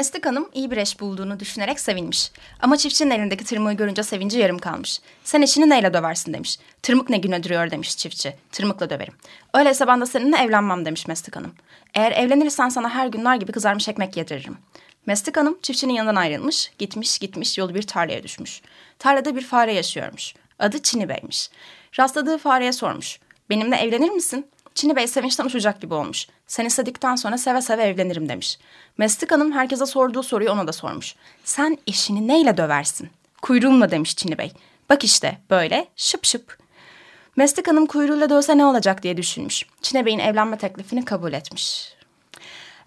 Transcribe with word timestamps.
Meslik 0.00 0.26
Hanım 0.26 0.48
iyi 0.54 0.70
bir 0.70 0.76
eş 0.76 1.00
bulduğunu 1.00 1.40
düşünerek 1.40 1.80
sevinmiş. 1.80 2.30
Ama 2.60 2.76
çiftçinin 2.76 3.10
elindeki 3.10 3.44
tırmığı 3.44 3.72
görünce 3.72 4.02
sevinci 4.02 4.38
yarım 4.38 4.58
kalmış. 4.58 5.00
Sen 5.24 5.42
eşini 5.42 5.68
neyle 5.68 5.94
döversin 5.94 6.32
demiş. 6.32 6.58
Tırmık 6.82 7.10
ne 7.10 7.18
güne 7.18 7.42
duruyor 7.42 7.70
demiş 7.70 7.96
çiftçi. 7.96 8.36
Tırmıkla 8.52 8.90
döverim. 8.90 9.14
Öyleyse 9.54 9.86
ben 9.86 10.00
de 10.00 10.06
seninle 10.06 10.36
evlenmem 10.36 10.84
demiş 10.84 11.06
Meslik 11.06 11.36
Hanım. 11.36 11.54
Eğer 11.94 12.12
evlenirsen 12.12 12.68
sana 12.68 12.90
her 12.94 13.06
gün 13.06 13.24
nar 13.24 13.36
gibi 13.36 13.52
kızarmış 13.52 13.88
ekmek 13.88 14.16
yediririm. 14.16 14.56
Meslik 15.06 15.36
Hanım 15.36 15.58
çiftçinin 15.62 15.92
yanından 15.92 16.16
ayrılmış. 16.16 16.72
Gitmiş 16.78 17.18
gitmiş 17.18 17.58
yolu 17.58 17.74
bir 17.74 17.82
tarlaya 17.82 18.22
düşmüş. 18.22 18.62
Tarlada 18.98 19.36
bir 19.36 19.42
fare 19.42 19.72
yaşıyormuş. 19.72 20.34
Adı 20.58 20.82
Çini 20.82 21.08
Bey'miş. 21.08 21.50
Rastladığı 21.98 22.38
fareye 22.38 22.72
sormuş. 22.72 23.18
Benimle 23.50 23.76
evlenir 23.76 24.10
misin? 24.10 24.46
Çini 24.80 24.96
Bey 24.96 25.06
sevinçten 25.06 25.44
uçacak 25.44 25.80
gibi 25.80 25.94
olmuş. 25.94 26.26
Sen 26.46 26.64
istedikten 26.64 27.16
sonra 27.16 27.38
seve 27.38 27.62
seve 27.62 27.82
evlenirim 27.82 28.28
demiş. 28.28 28.58
Meslik 28.98 29.32
Hanım 29.32 29.52
herkese 29.52 29.86
sorduğu 29.86 30.22
soruyu 30.22 30.50
ona 30.50 30.66
da 30.66 30.72
sormuş. 30.72 31.14
Sen 31.44 31.78
eşini 31.86 32.28
neyle 32.28 32.56
döversin? 32.56 33.10
Kuyruğumla 33.42 33.90
demiş 33.90 34.16
Çini 34.16 34.38
Bey. 34.38 34.52
Bak 34.90 35.04
işte 35.04 35.38
böyle 35.50 35.86
şıp 35.96 36.24
şıp. 36.24 36.58
Meslik 37.36 37.68
Hanım 37.68 37.86
kuyruğuyla 37.86 38.30
dövse 38.30 38.58
ne 38.58 38.64
olacak 38.64 39.02
diye 39.02 39.16
düşünmüş. 39.16 39.66
Çini 39.82 40.06
Bey'in 40.06 40.18
evlenme 40.18 40.58
teklifini 40.58 41.04
kabul 41.04 41.32
etmiş. 41.32 41.94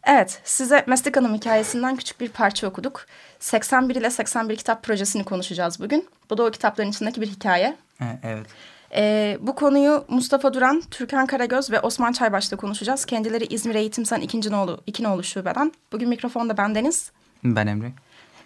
Evet, 0.03 0.41
size 0.43 0.83
Meslik 0.87 1.17
Hanım 1.17 1.35
hikayesinden 1.35 1.95
küçük 1.95 2.21
bir 2.21 2.29
parça 2.29 2.67
okuduk. 2.67 3.05
81 3.39 3.95
ile 3.95 4.09
81 4.09 4.55
kitap 4.55 4.83
projesini 4.83 5.23
konuşacağız 5.23 5.79
bugün. 5.79 6.09
Bu 6.29 6.37
da 6.37 6.43
o 6.43 6.51
kitapların 6.51 6.89
içindeki 6.89 7.21
bir 7.21 7.27
hikaye. 7.27 7.75
Evet. 8.23 8.47
Ee, 8.95 9.37
bu 9.41 9.55
konuyu 9.55 10.05
Mustafa 10.07 10.53
Duran, 10.53 10.83
Türkan 10.91 11.25
Karagöz 11.25 11.71
ve 11.71 11.79
Osman 11.79 12.11
Çaybaş'ta 12.11 12.55
konuşacağız. 12.55 13.05
Kendileri 13.05 13.45
İzmir 13.45 13.75
Eğitimsen 13.75 14.21
ikinci 14.21 14.51
nolu, 14.51 14.81
iki 14.87 15.03
nolu 15.03 15.23
şubeden. 15.23 15.71
Bugün 15.91 16.09
mikrofonda 16.09 16.57
bendeniz. 16.57 17.11
Ben 17.43 17.67
Emre. 17.67 17.91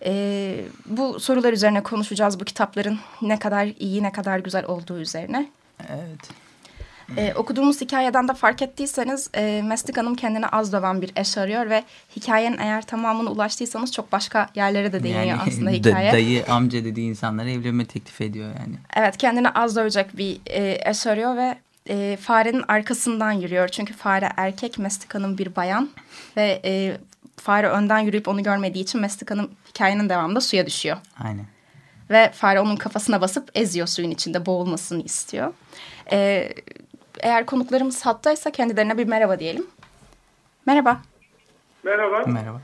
Ee, 0.05 0.65
bu 0.85 1.19
sorular 1.19 1.53
üzerine 1.53 1.83
konuşacağız. 1.83 2.39
Bu 2.39 2.45
kitapların 2.45 2.99
ne 3.21 3.39
kadar 3.39 3.65
iyi, 3.79 4.03
ne 4.03 4.11
kadar 4.11 4.39
güzel 4.39 4.65
olduğu 4.65 4.99
üzerine. 4.99 5.49
Evet. 5.89 6.46
Ee, 7.17 7.33
okuduğumuz 7.35 7.81
hikayeden 7.81 8.27
de 8.27 8.33
fark 8.33 8.61
ettiyseniz 8.61 9.29
e, 9.35 9.61
Meslik 9.65 9.97
Hanım 9.97 10.15
kendine 10.15 10.47
az 10.47 10.73
döven 10.73 11.01
bir 11.01 11.11
eş 11.15 11.37
arıyor 11.37 11.69
ve 11.69 11.83
hikayenin 12.15 12.57
eğer 12.57 12.81
tamamına 12.81 13.29
ulaştıysanız 13.31 13.91
çok 13.91 14.11
başka 14.11 14.49
yerlere 14.55 14.93
de 14.93 15.03
değiniyor 15.03 15.23
yani, 15.23 15.41
aslında 15.47 15.69
hikaye. 15.71 16.11
Da, 16.11 16.13
dayı, 16.13 16.45
amca 16.45 16.85
dediği 16.85 17.09
insanlara 17.09 17.49
evlenme 17.49 17.85
teklif 17.85 18.21
ediyor 18.21 18.47
yani. 18.59 18.75
Evet 18.95 19.17
kendine 19.17 19.49
az 19.49 19.75
dövecek 19.75 20.17
bir 20.17 20.39
e, 20.45 20.89
eş 20.89 21.07
arıyor 21.07 21.37
ve 21.37 21.57
e, 21.89 22.17
farenin 22.21 22.63
arkasından 22.67 23.31
yürüyor. 23.31 23.67
Çünkü 23.67 23.93
fare 23.93 24.29
erkek, 24.37 24.79
Meslik 24.79 25.15
Hanım 25.15 25.37
bir 25.37 25.55
bayan 25.55 25.89
ve 26.37 26.61
e, 26.65 26.97
fare 27.37 27.69
önden 27.69 27.99
yürüyüp 27.99 28.27
onu 28.27 28.43
görmediği 28.43 28.83
için 28.83 29.01
Meslik 29.01 29.31
Hanım 29.31 29.51
hikayenin 29.69 30.09
devamında 30.09 30.41
suya 30.41 30.65
düşüyor. 30.65 30.97
Aynen. 31.23 31.45
Ve 32.09 32.31
fare 32.31 32.59
onun 32.59 32.75
kafasına 32.75 33.21
basıp 33.21 33.51
eziyor 33.55 33.87
suyun 33.87 34.11
içinde 34.11 34.45
boğulmasını 34.45 35.03
istiyor. 35.03 35.53
E, 36.11 36.49
eğer 37.19 37.45
konuklarımız 37.45 38.05
hattaysa 38.05 38.51
kendilerine 38.51 38.97
bir 38.97 39.07
merhaba 39.07 39.39
diyelim. 39.39 39.67
Merhaba. 40.65 41.01
Merhaba. 41.83 42.23
Merhaba. 42.27 42.61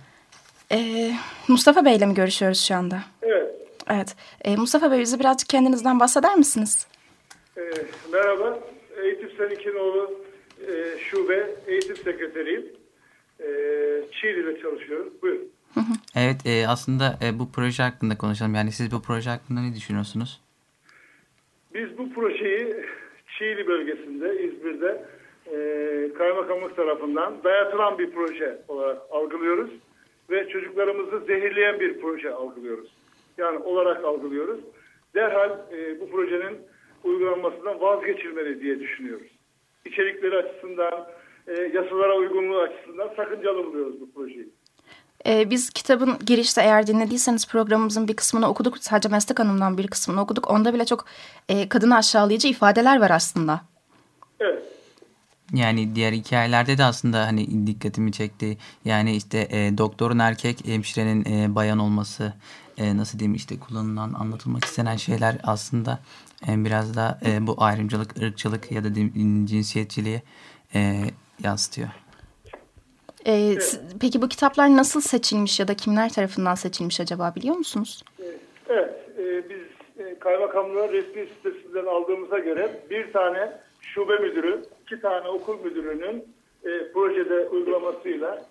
E, 0.71 1.11
Mustafa 1.47 1.85
Bey 1.85 1.95
ile 1.95 2.05
mi 2.05 2.13
görüşüyoruz 2.13 2.61
şu 2.61 2.75
anda? 2.75 2.99
Evet. 3.21 3.55
Evet. 3.89 4.15
E, 4.41 4.55
Mustafa 4.55 4.91
Bey 4.91 4.99
bize 4.99 5.19
birazcık 5.19 5.49
kendinizden 5.49 5.99
bahseder 5.99 6.35
misiniz? 6.35 6.87
Ee, 7.57 7.61
merhaba. 8.11 8.59
Eğitim 9.03 9.29
Sen 9.37 9.49
İkinoğlu 9.49 10.11
e, 10.67 10.99
Şube 10.99 11.55
Eğitim 11.67 11.95
Sekreteriyim. 11.95 12.65
E, 13.39 13.47
Çiğli'de 14.11 14.61
çalışıyorum. 14.61 15.13
Buyurun. 15.21 15.51
Evet 16.15 16.45
e, 16.45 16.67
aslında 16.67 17.17
e, 17.21 17.39
bu 17.39 17.51
proje 17.51 17.83
hakkında 17.83 18.17
konuşalım. 18.17 18.55
Yani 18.55 18.71
siz 18.71 18.91
bu 18.91 19.01
proje 19.01 19.29
hakkında 19.29 19.61
ne 19.61 19.75
düşünüyorsunuz? 19.75 20.41
Biz 21.73 21.97
bu 21.97 22.13
projeyi 22.13 22.75
Çiğli 23.37 23.67
bölgesinde, 23.67 24.43
İzmir'de 24.43 25.05
e, 25.51 25.57
kaymakamlık 26.17 26.75
tarafından 26.75 27.43
dayatılan 27.43 27.99
bir 27.99 28.11
proje 28.11 28.57
olarak 28.67 29.01
algılıyoruz. 29.11 29.71
Ve 30.29 30.47
çocuklarımızı 30.49 31.25
zehirleyen 31.25 31.79
bir 31.79 32.01
proje 32.01 32.31
algılıyoruz. 32.31 32.95
Yani 33.37 33.57
olarak 33.57 34.03
algılıyoruz. 34.03 34.59
Derhal 35.15 35.51
e, 35.71 35.99
bu 35.99 36.09
projenin 36.11 36.57
uygulanmasından 37.03 37.81
vazgeçilmeli 37.81 38.61
diye 38.61 38.79
düşünüyoruz. 38.79 39.27
İçerikleri 39.85 40.35
açısından, 40.35 41.07
e, 41.47 41.53
yasalara 41.73 42.15
uygunluğu 42.15 42.59
açısından 42.59 43.13
sakıncalı 43.15 43.65
buluyoruz 43.65 44.01
bu 44.01 44.13
projeyi. 44.13 44.49
Ee, 45.27 45.49
biz 45.49 45.69
kitabın 45.69 46.19
girişte 46.25 46.61
eğer 46.61 46.87
dinlediyseniz 46.87 47.47
programımızın 47.47 48.07
bir 48.07 48.15
kısmını 48.15 48.47
okuduk. 48.47 48.77
Sadece 48.79 49.09
Meslek 49.09 49.39
Hanım'dan 49.39 49.77
bir 49.77 49.87
kısmını 49.87 50.21
okuduk. 50.21 50.51
Onda 50.51 50.73
bile 50.73 50.85
çok 50.85 51.05
e, 51.49 51.69
kadını 51.69 51.95
aşağılayıcı 51.95 52.47
ifadeler 52.47 53.01
var 53.01 53.09
aslında. 53.09 53.61
Evet. 54.39 54.63
Yani 55.53 55.95
diğer 55.95 56.13
hikayelerde 56.13 56.77
de 56.77 56.83
aslında 56.83 57.27
hani 57.27 57.67
dikkatimi 57.67 58.11
çekti. 58.11 58.57
Yani 58.85 59.15
işte 59.15 59.47
e, 59.51 59.77
doktorun 59.77 60.19
erkek, 60.19 60.67
hemşirenin 60.67 61.25
e, 61.25 61.55
bayan 61.55 61.79
olması, 61.79 62.33
e, 62.77 62.97
nasıl 62.97 63.19
diyeyim 63.19 63.35
işte 63.35 63.59
kullanılan, 63.59 64.13
anlatılmak 64.13 64.65
istenen 64.65 64.97
şeyler 64.97 65.37
aslında 65.43 65.99
e, 66.47 66.65
biraz 66.65 66.95
da 66.95 67.19
e, 67.25 67.47
bu 67.47 67.55
ayrımcılık, 67.57 68.17
ırkçılık 68.17 68.71
ya 68.71 68.83
da 68.83 68.93
cinsiyetçiliği 69.45 70.21
e, 70.75 71.03
yansıtıyor. 71.43 71.89
Ee, 73.25 73.55
s- 73.59 73.81
Peki 74.01 74.21
bu 74.21 74.27
kitaplar 74.29 74.77
nasıl 74.77 75.01
seçilmiş 75.01 75.59
ya 75.59 75.67
da 75.67 75.73
kimler 75.73 76.09
tarafından 76.13 76.55
seçilmiş 76.55 76.99
acaba 76.99 77.33
biliyor 77.35 77.55
musunuz? 77.55 78.03
Evet, 78.69 78.93
e, 79.17 79.49
biz 79.49 79.61
e, 80.05 80.19
kaymakamlığın 80.19 80.91
resmi 80.93 81.27
sitesinden 81.27 81.85
aldığımıza 81.85 82.39
göre 82.39 82.69
bir 82.89 83.13
tane 83.13 83.51
şube 83.81 84.17
müdürü, 84.17 84.63
iki 84.85 85.01
tane 85.01 85.27
okul 85.27 85.59
müdürünün 85.63 86.23
e, 86.65 86.91
projede 86.93 87.47
uygulamasıyla 87.49 88.45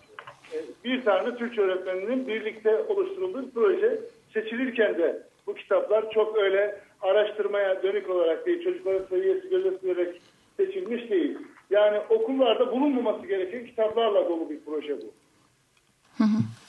e, 0.52 0.56
bir 0.84 1.04
tane 1.04 1.36
Türkçe 1.36 1.60
öğretmeninin 1.60 2.28
birlikte 2.28 2.78
oluşturulduğu 2.82 3.50
proje 3.54 4.00
seçilirken 4.34 4.98
de 4.98 5.22
bu 5.46 5.54
kitaplar 5.54 6.10
çok 6.10 6.38
öyle 6.38 6.80
araştırmaya 7.00 7.82
dönük 7.82 8.10
olarak 8.10 8.46
değil, 8.46 8.64
çocukların 8.64 9.06
seviyesi 9.10 9.48
gözetilerek 9.48 10.20
seçilmiş 10.56 11.10
değil. 11.10 11.38
Yani 11.72 11.98
okullarda 12.10 12.72
bulunmaması 12.72 13.26
gereken 13.26 13.66
kitaplarla 13.66 14.28
dolu 14.28 14.50
bir 14.50 14.60
proje 14.66 14.96
bu. 14.96 15.12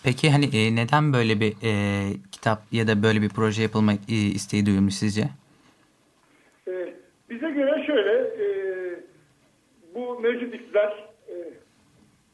Peki 0.04 0.30
hani 0.32 0.46
e, 0.46 0.76
neden 0.76 1.14
böyle 1.14 1.40
bir 1.40 1.54
e, 1.64 1.74
kitap 2.32 2.60
ya 2.72 2.88
da 2.88 3.04
böyle 3.04 3.22
bir 3.22 3.30
proje 3.30 3.64
yapılmak 3.64 3.96
e, 4.10 4.14
isteği 4.14 4.66
duyulmuş 4.66 4.94
sizce? 4.94 5.24
Ee, 6.68 6.94
bize 7.30 7.50
göre 7.50 7.84
şöyle, 7.88 8.14
e, 8.14 8.46
bu 9.96 10.20
mevcut 10.20 10.54
iktidar 10.54 11.06
e, 11.30 11.36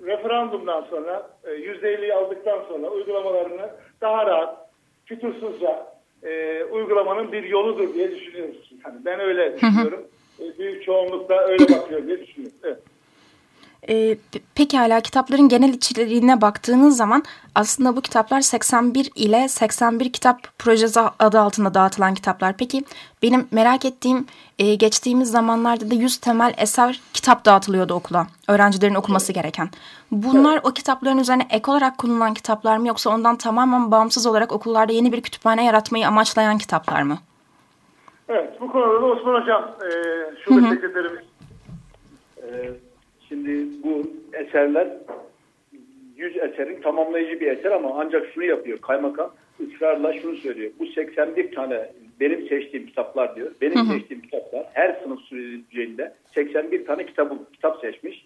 referandumdan 0.05 0.85
sonra, 0.89 1.29
e, 1.43 1.49
%50'yi 1.49 2.13
aldıktan 2.13 2.59
sonra 2.67 2.87
uygulamalarını 2.87 3.69
daha 4.01 4.25
rahat, 4.25 4.69
fütursuzca 5.05 5.87
e, 6.23 6.63
uygulamanın 6.63 7.31
bir 7.31 7.43
yoludur 7.43 7.93
diye 7.93 8.11
düşünüyoruz. 8.11 8.71
Yani 8.85 9.05
ben 9.05 9.19
öyle 9.19 9.55
düşünüyorum. 9.55 10.05
E, 10.41 10.59
büyük 10.59 10.83
çoğunlukla 10.83 11.35
öyle 11.35 11.63
bakıyor 11.69 12.07
diye 12.07 12.19
düşünüyorum. 12.19 12.57
Evet. 12.63 12.79
Pe- 13.89 14.41
pekala 14.55 15.01
kitapların 15.01 15.49
genel 15.49 15.73
içeriğine 15.73 16.41
baktığınız 16.41 16.97
zaman 16.97 17.23
aslında 17.55 17.95
bu 17.95 18.01
kitaplar 18.01 18.41
81 18.41 19.11
ile 19.15 19.47
81 19.47 20.11
kitap 20.11 20.59
projesi 20.59 20.99
adı 20.99 21.39
altında 21.39 21.73
dağıtılan 21.73 22.13
kitaplar. 22.13 22.57
Peki 22.57 22.83
benim 23.21 23.47
merak 23.51 23.85
ettiğim 23.85 24.25
e, 24.59 24.75
geçtiğimiz 24.75 25.31
zamanlarda 25.31 25.91
da 25.91 25.95
100 25.95 26.17
temel 26.17 26.53
eser 26.57 27.01
kitap 27.13 27.45
dağıtılıyordu 27.45 27.93
okula. 27.93 28.27
Öğrencilerin 28.47 28.95
okuması 28.95 29.33
gereken. 29.33 29.69
Bunlar 30.11 30.59
o 30.63 30.71
kitapların 30.71 31.17
üzerine 31.17 31.47
ek 31.49 31.71
olarak 31.71 31.97
kullanılan 31.97 32.33
kitaplar 32.33 32.77
mı 32.77 32.87
yoksa 32.87 33.09
ondan 33.09 33.35
tamamen 33.35 33.91
bağımsız 33.91 34.25
olarak 34.25 34.51
okullarda 34.51 34.93
yeni 34.93 35.11
bir 35.11 35.21
kütüphane 35.21 35.65
yaratmayı 35.65 36.07
amaçlayan 36.07 36.57
kitaplar 36.57 37.01
mı? 37.01 37.17
Evet, 38.29 38.61
bu 38.61 38.71
konuda 38.71 39.01
da 39.01 39.05
Osman 39.05 39.41
Hocam, 39.41 39.75
e, 39.83 39.91
şube 40.43 40.61
sekreterimiz 40.61 41.23
Ee, 42.43 42.69
Şimdi 43.29 43.65
bu 43.83 44.11
eserler 44.33 44.87
100 46.17 46.35
100 46.35 46.37
eserin 46.37 46.81
tamamlayıcı 46.81 47.39
bir 47.39 47.47
eser 47.47 47.71
ama 47.71 47.89
ancak 47.95 48.33
şunu 48.33 48.43
yapıyor. 48.43 48.77
Kaymakam 48.81 49.31
ısrarla 49.67 50.13
şunu 50.13 50.35
söylüyor. 50.35 50.71
Bu 50.79 50.85
81 50.85 51.51
tane 51.51 51.89
benim 52.19 52.47
seçtiğim 52.47 52.85
kitaplar 52.85 53.35
diyor. 53.35 53.51
Benim 53.61 53.75
hı 53.75 53.79
hı. 53.79 53.93
seçtiğim 53.93 54.21
kitaplar 54.21 54.65
her 54.73 54.99
sınıf 55.03 55.19
sürecinde 55.19 56.13
81 56.35 56.85
tane 56.85 57.05
kitabı, 57.05 57.33
kitap 57.53 57.81
seçmiş. 57.81 58.25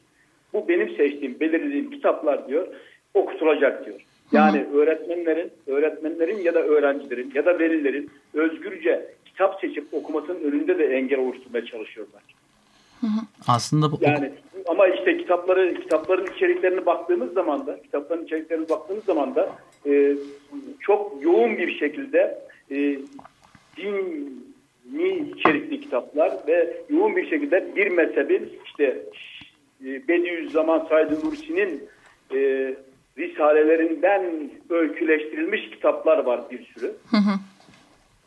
Bu 0.53 0.67
benim 0.67 0.89
seçtiğim, 0.89 1.39
belirlediğim 1.39 1.91
kitaplar 1.91 2.47
diyor 2.47 2.67
okutulacak 3.13 3.85
diyor. 3.85 3.99
Yani 4.31 4.59
hı 4.59 4.71
hı. 4.71 4.77
öğretmenlerin, 4.77 5.51
öğretmenlerin 5.67 6.37
ya 6.37 6.53
da 6.53 6.63
öğrencilerin 6.63 7.31
ya 7.35 7.45
da 7.45 7.59
velilerin 7.59 8.09
özgürce 8.33 9.05
kitap 9.33 9.61
seçip 9.61 9.93
okumasının 9.93 10.43
önünde 10.43 10.79
de 10.79 10.85
engel 10.85 11.19
oluşturmaya 11.19 11.65
çalışıyorlar. 11.65 12.21
Aslında 13.47 13.91
bu 13.91 13.97
yani 14.01 14.31
ama 14.67 14.87
işte 14.87 15.17
kitapları 15.17 15.81
kitapların 15.81 16.27
içeriklerine 16.35 16.85
baktığımız 16.85 17.33
zaman 17.33 17.67
da 17.67 17.81
kitapların 17.81 18.25
içeriklerine 18.25 18.69
baktığımız 18.69 19.03
zaman 19.03 19.35
da 19.35 19.49
e, 19.85 20.15
çok 20.79 21.23
yoğun 21.23 21.57
bir 21.57 21.79
şekilde 21.79 22.39
e, 22.71 22.99
dini 23.77 25.31
içerikli 25.35 25.81
kitaplar 25.81 26.33
ve 26.47 26.77
yoğun 26.89 27.15
bir 27.15 27.29
şekilde 27.29 27.75
bir 27.75 27.87
mezhebin 27.87 28.59
işte 28.65 29.03
e, 29.85 30.07
Bediüzzaman 30.07 30.87
Said 30.89 31.11
Nursi'nin 31.11 31.83
e, 32.33 32.73
risalelerinden 33.17 34.51
öyküleştirilmiş 34.69 35.69
kitaplar 35.69 36.17
var 36.17 36.41
bir 36.51 36.65
sürü. 36.65 36.93
Hı 37.11 37.17
hı. 37.17 37.39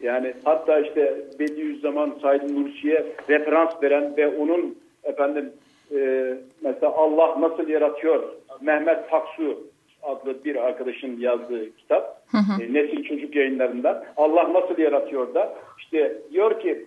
Yani 0.00 0.34
hatta 0.44 0.81
işte 0.81 1.14
Bediüzzaman 1.38 2.14
Said 2.22 2.43
Nursi'ye 2.43 3.06
referans 3.28 3.82
veren 3.82 4.16
ve 4.16 4.28
onun 4.28 4.78
efendim 5.04 5.52
e, 5.94 6.34
mesela 6.62 6.93
Allah 6.93 7.40
nasıl 7.40 7.69
yaratıyor 7.69 8.22
Mehmet 8.60 9.10
Paksu 9.10 9.66
adlı 10.02 10.44
bir 10.44 10.56
arkadaşın 10.56 11.20
yazdığı 11.20 11.76
kitap 11.76 12.22
hı 12.28 12.38
hı. 12.38 12.62
E, 12.62 12.72
Nesil 12.72 13.04
Çocuk 13.04 13.37
yayınlarından 13.37 14.04
Allah 14.16 14.52
nasıl 14.52 14.78
yaratıyor 14.78 15.34
da 15.34 15.54
işte 15.78 16.19
diyor 16.32 16.60
ki 16.60 16.87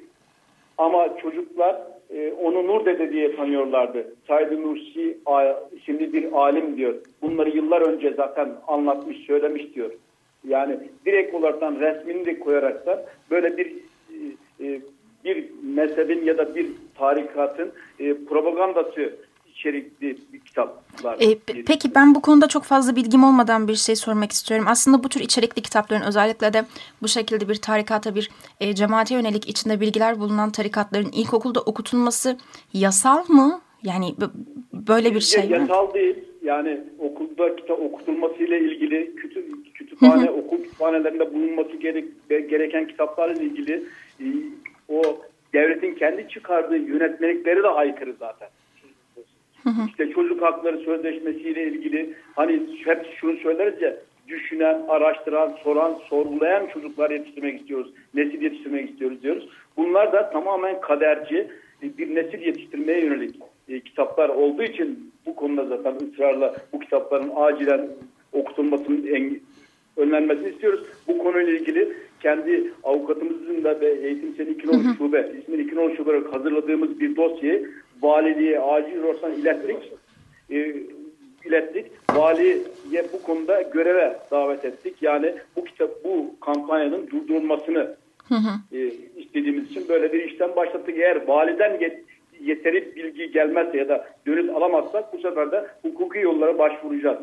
ama 0.78 1.18
çocuklar 1.18 1.82
e, 2.10 2.32
onu 2.32 2.68
Nur 2.68 2.86
Dede 2.86 3.12
diye 3.12 3.36
tanıyorlardı. 3.36 4.14
Said 4.28 4.52
Nursi 4.52 5.18
isimli 5.72 6.14
bir 6.14 6.32
alim 6.32 6.78
diyor. 6.78 6.96
Bunları 7.22 7.50
yıllar 7.50 7.82
önce 7.82 8.14
zaten 8.14 8.50
anlatmış, 8.68 9.18
söylemiş 9.18 9.76
diyor. 9.76 9.92
Yani 10.48 10.80
direkt 11.06 11.36
olaraktan 11.36 11.80
resmini 11.80 12.26
de 12.26 12.40
koyarak 12.40 12.86
da 12.86 13.06
böyle 13.32 13.58
bir 13.58 13.74
e, 14.62 14.82
bir 15.26 15.50
mezhebin 15.64 16.26
ya 16.26 16.38
da 16.38 16.56
bir 16.56 16.68
tarikatın 16.96 17.72
e, 18.00 18.14
propagandası 18.26 19.14
içerikli 19.60 20.18
bir 20.34 20.40
kitaplar. 20.40 21.18
E, 21.20 21.38
peki 21.68 21.96
ben 21.96 22.16
bu 22.16 22.22
konuda 22.22 22.48
çok 22.48 22.64
fazla 22.64 22.96
bilgim 22.96 23.24
olmadan 23.24 23.68
bir 23.68 23.76
şey 23.76 23.96
sormak 23.96 24.32
istiyorum. 24.32 24.66
Aslında 24.70 25.04
bu 25.04 25.10
tür 25.10 25.22
içerikli 25.22 25.62
kitapların 25.62 26.02
özellikle 26.08 26.54
de 26.54 26.66
bu 27.02 27.08
şekilde 27.08 27.50
bir 27.50 27.56
tarikata 27.56 28.16
bir 28.16 28.30
e, 28.60 28.76
cemaate 28.76 29.16
yönelik 29.16 29.50
içinde 29.50 29.82
bilgiler 29.82 30.20
bulunan 30.20 30.52
tarikatların 30.52 31.12
ilkokulda 31.12 31.62
okutulması 31.62 32.38
yasal 32.74 33.24
mı? 33.28 33.62
Yani 33.84 34.06
böyle 34.74 35.16
bir 35.16 35.22
şey 35.22 35.44
yasal 35.44 35.56
mi? 35.56 35.62
Yasal 35.62 35.94
değil. 35.94 36.16
Yani 36.44 36.82
okulda 37.00 37.56
kitap 37.56 37.80
okutulmasıyla 37.80 38.58
ilgili 38.58 38.79
kütüphane, 40.00 40.30
okul 40.30 40.58
kütüphanelerinde 40.58 41.34
bulunması 41.34 41.78
gerek, 41.78 42.06
gereken 42.30 42.88
kitaplarla 42.88 43.44
ilgili 43.44 43.84
e, 44.20 44.26
o 44.90 45.02
devletin 45.54 45.96
kendi 45.96 46.30
çıkardığı 46.30 46.78
yönetmelikleri 46.78 47.64
de 47.64 47.68
aykırı 47.68 48.14
zaten. 48.20 48.50
İşte 49.88 50.10
çocuk 50.10 50.42
hakları 50.42 50.78
sözleşmesiyle 50.78 51.64
ilgili 51.64 52.14
hani 52.36 52.62
hep 52.86 53.08
şunu 53.20 53.38
söyleriz 53.38 53.82
ya 53.82 53.96
düşünen, 54.28 54.82
araştıran, 54.88 55.54
soran, 55.64 55.94
sorgulayan 56.10 56.68
çocuklar 56.68 57.12
yetiştirmek 57.12 57.60
istiyoruz. 57.60 57.94
Nesil 58.14 58.42
yetiştirmek 58.42 58.90
istiyoruz 58.90 59.24
diyoruz. 59.24 59.50
Bunlar 59.78 60.14
da 60.14 60.30
tamamen 60.30 60.82
kaderci 60.82 61.48
bir 61.82 62.16
nesil 62.16 62.42
yetiştirmeye 62.42 63.06
yönelik 63.06 63.36
e, 63.70 63.80
kitaplar 63.80 64.30
olduğu 64.30 64.64
için 64.64 65.12
bu 65.26 65.36
konuda 65.36 65.66
zaten 65.66 66.08
ısrarla 66.08 66.56
bu 66.74 66.80
kitapların 66.80 67.32
acilen 67.36 67.90
okutulmasının 68.34 68.69
önlenmesini 70.10 70.50
istiyoruz. 70.50 70.80
Bu 71.08 71.18
konuyla 71.18 71.54
ilgili 71.54 71.94
kendi 72.22 72.74
avukatımızın 72.84 73.64
da 73.64 73.82
ve 73.82 73.92
Eğitim 73.92 74.34
Seni 74.38 74.50
2010 74.50 74.94
Şube, 74.98 75.32
ismini 75.42 75.62
2010 75.62 75.96
Şube 75.96 76.10
olarak 76.12 76.34
hazırladığımız 76.34 77.00
bir 77.00 77.16
dosyayı 77.16 77.70
valiliğe 78.02 78.60
acil 78.60 79.04
olarak 79.04 79.38
ilettik. 79.38 79.94
E, 80.52 80.76
ilettik. 81.46 81.86
Valiye 82.14 82.58
bu 83.14 83.24
konuda 83.24 83.62
göreve 83.62 84.20
davet 84.32 84.66
ettik. 84.66 84.96
Yani 85.02 85.36
bu 85.56 85.64
kitap, 85.64 86.04
bu 86.04 86.36
kampanyanın 86.40 87.08
durdurulmasını 87.08 87.96
hı 88.28 88.36
hı. 88.36 88.78
E, 88.78 88.92
istediğimiz 89.18 89.72
için 89.72 89.90
böyle 89.90 90.14
bir 90.14 90.24
işten 90.24 90.56
başlattık. 90.56 90.98
Eğer 90.98 91.28
validen 91.28 91.80
yet, 91.80 92.04
yeteri 92.42 92.96
bilgi 92.96 93.32
gelmezse 93.32 93.78
ya 93.78 93.90
da 93.90 94.08
dönüt 94.28 94.50
alamazsak 94.50 95.14
bu 95.14 95.18
sefer 95.18 95.52
de 95.52 95.68
hukuki 95.82 96.20
yollara 96.20 96.58
başvuracağız. 96.58 97.20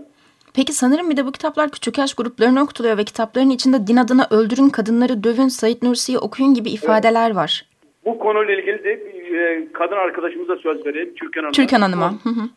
Peki 0.56 0.72
sanırım 0.72 1.10
bir 1.10 1.16
de 1.16 1.26
bu 1.26 1.32
kitaplar 1.32 1.70
küçük 1.70 1.98
yaş 1.98 2.14
gruplarına 2.14 2.62
okutuluyor 2.62 2.98
ve 2.98 3.04
kitapların 3.04 3.50
içinde 3.50 3.86
din 3.86 3.96
adına 3.96 4.28
öldürün, 4.30 4.68
kadınları 4.68 5.24
dövün, 5.24 5.48
Said 5.48 5.82
Nursi'yi 5.82 6.18
okuyun 6.18 6.54
gibi 6.54 6.70
ifadeler 6.70 7.26
evet. 7.26 7.36
var. 7.36 7.64
Bu 8.04 8.18
konuyla 8.18 8.54
ilgili 8.54 8.84
de 8.84 8.92
e, 8.92 9.72
kadın 9.72 9.96
arkadaşımıza 9.96 10.56
söz 10.56 10.86
vereyim. 10.86 11.14
Türkan 11.14 11.40
Hanım'a. 11.40 11.52
Türkan 11.52 11.80
Hanım'a. 11.80 12.12
Hı 12.12 12.28
hı. 12.28 12.48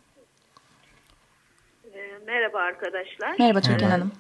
E, 1.96 2.00
merhaba 2.28 2.60
arkadaşlar. 2.60 3.36
Merhaba 3.40 3.62
Türkan 3.62 3.80
evet. 3.82 3.92
Hanım. 3.92 4.12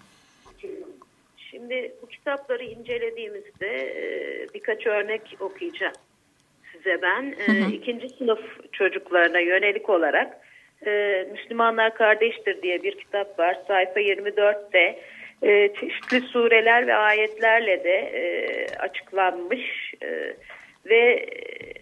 Şimdi 1.38 1.96
bu 2.02 2.08
kitapları 2.08 2.64
incelediğimizde 2.64 3.78
e, 3.78 4.48
birkaç 4.54 4.88
örnek 4.88 5.38
okuyacağım 5.40 5.94
size 6.74 7.02
ben. 7.02 7.36
Hı 7.46 7.52
hı. 7.52 7.72
İkinci 7.72 8.10
sınıf 8.10 8.40
çocuklarına 8.72 9.40
yönelik 9.40 9.90
olarak 9.90 10.49
Müslümanlar 11.32 11.94
Kardeştir 11.94 12.62
diye 12.62 12.84
bir 12.84 12.98
kitap 12.98 13.40
var. 13.40 13.58
Sayfa 13.68 14.00
24'te 14.00 15.00
çeşitli 15.80 16.22
sureler 16.22 16.88
ve 16.88 16.96
ayetlerle 16.96 17.84
de 17.84 18.12
açıklanmış 18.80 19.94
ve 20.86 21.26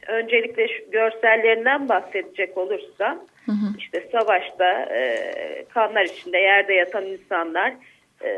öncelikle 0.07 0.67
şu 0.67 0.91
görsellerinden 0.91 1.89
bahsedecek 1.89 2.57
olursam 2.57 3.27
hı 3.45 3.51
hı. 3.51 3.77
işte 3.77 4.09
savaşta 4.11 4.81
e, 4.81 5.15
kanlar 5.73 6.05
içinde 6.05 6.37
yerde 6.37 6.73
yatan 6.73 7.05
insanlar 7.05 7.73
e, 8.23 8.29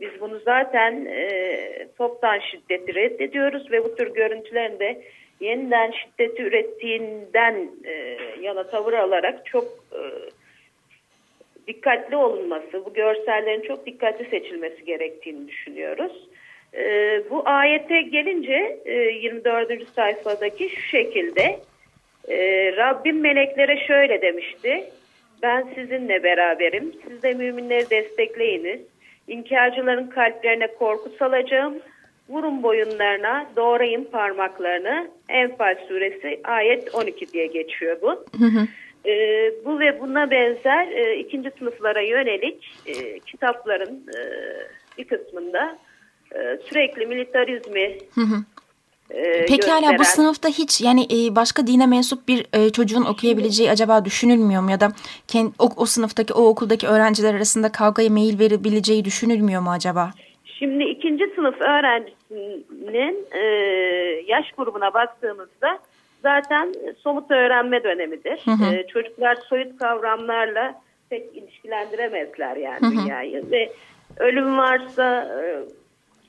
biz 0.00 0.20
bunu 0.20 0.38
zaten 0.38 1.04
e, 1.04 1.88
toptan 1.98 2.38
şiddeti 2.38 2.94
reddediyoruz 2.94 3.72
ve 3.72 3.84
bu 3.84 3.96
tür 3.96 4.14
görüntülerin 4.14 4.78
de 4.78 5.02
yeniden 5.40 5.90
şiddeti 5.90 6.42
ürettiğinden 6.42 7.70
e, 7.84 8.16
yana 8.40 8.66
tavır 8.66 8.92
alarak 8.92 9.46
çok 9.46 9.64
e, 9.92 10.00
dikkatli 11.66 12.16
olunması, 12.16 12.84
bu 12.84 12.94
görsellerin 12.94 13.62
çok 13.62 13.86
dikkatli 13.86 14.30
seçilmesi 14.30 14.84
gerektiğini 14.84 15.48
düşünüyoruz. 15.48 16.28
E, 16.74 16.82
bu 17.30 17.42
ayete 17.44 18.02
gelince 18.02 18.78
e, 18.84 18.94
24. 18.94 19.88
sayfadaki 19.88 20.68
şu 20.68 20.80
şekilde 20.80 21.58
e, 22.28 22.36
Rabbim 22.76 23.20
meleklere 23.20 23.86
şöyle 23.86 24.22
demişti. 24.22 24.84
Ben 25.42 25.68
sizinle 25.74 26.22
beraberim. 26.22 26.92
Siz 27.08 27.22
de 27.22 27.34
müminleri 27.34 27.90
destekleyiniz. 27.90 28.80
İnkarcıların 29.28 30.06
kalplerine 30.06 30.66
korku 30.66 31.10
salacağım. 31.18 31.74
Vurun 32.28 32.62
boyunlarına, 32.62 33.46
doğrayın 33.56 34.04
parmaklarını. 34.04 35.10
Enfal 35.28 35.74
suresi 35.88 36.40
ayet 36.44 36.94
12 36.94 37.32
diye 37.32 37.46
geçiyor 37.46 37.98
bu. 38.02 38.10
Hı 38.38 38.44
hı. 38.44 38.66
E, 39.08 39.14
bu 39.64 39.80
ve 39.80 40.00
buna 40.00 40.30
benzer 40.30 40.88
e, 40.88 41.16
ikinci 41.18 41.50
sınıflara 41.58 42.00
yönelik 42.00 42.70
e, 42.86 43.18
kitapların 43.18 44.06
e, 44.16 44.20
bir 44.98 45.04
kısmında 45.04 45.78
e, 46.34 46.58
sürekli 46.68 47.06
militarizmi 47.06 47.98
hı 48.14 48.20
hı. 48.20 48.44
E, 49.10 49.46
Peki 49.46 49.70
hala 49.70 49.98
bu 49.98 50.04
sınıfta 50.04 50.48
hiç 50.48 50.80
yani 50.80 51.06
e, 51.12 51.36
başka 51.36 51.66
dine 51.66 51.86
mensup 51.86 52.28
bir 52.28 52.46
e, 52.52 52.70
çocuğun 52.70 53.04
okuyabileceği 53.04 53.70
acaba 53.70 54.04
düşünülmüyor 54.04 54.62
mu 54.62 54.70
ya 54.70 54.80
da 54.80 54.92
kendi, 55.28 55.52
o, 55.58 55.70
o 55.76 55.86
sınıftaki 55.86 56.32
o 56.32 56.42
okuldaki 56.46 56.86
öğrenciler 56.86 57.34
arasında 57.34 57.72
kavgaya 57.72 58.10
meyil 58.10 58.38
verebileceği 58.38 59.04
düşünülmüyor 59.04 59.62
mu 59.62 59.70
acaba? 59.70 60.10
Şimdi 60.58 60.84
ikinci 60.84 61.26
sınıf 61.34 61.60
öğrencisinin 61.60 63.26
e, 63.32 63.40
yaş 64.26 64.52
grubuna 64.52 64.94
baktığımızda 64.94 65.78
zaten 66.22 66.74
somut 66.98 67.30
öğrenme 67.30 67.84
dönemidir. 67.84 68.40
Hı 68.44 68.50
hı. 68.50 68.74
E, 68.74 68.86
çocuklar 68.86 69.36
soyut 69.36 69.78
kavramlarla 69.78 70.80
pek 71.10 71.36
ilişkilendiremezler 71.36 72.56
yani 72.56 72.80
hı 72.80 72.86
hı. 72.86 72.90
dünyayı 72.90 73.50
ve 73.50 73.72
ölüm 74.16 74.58
varsa 74.58 75.28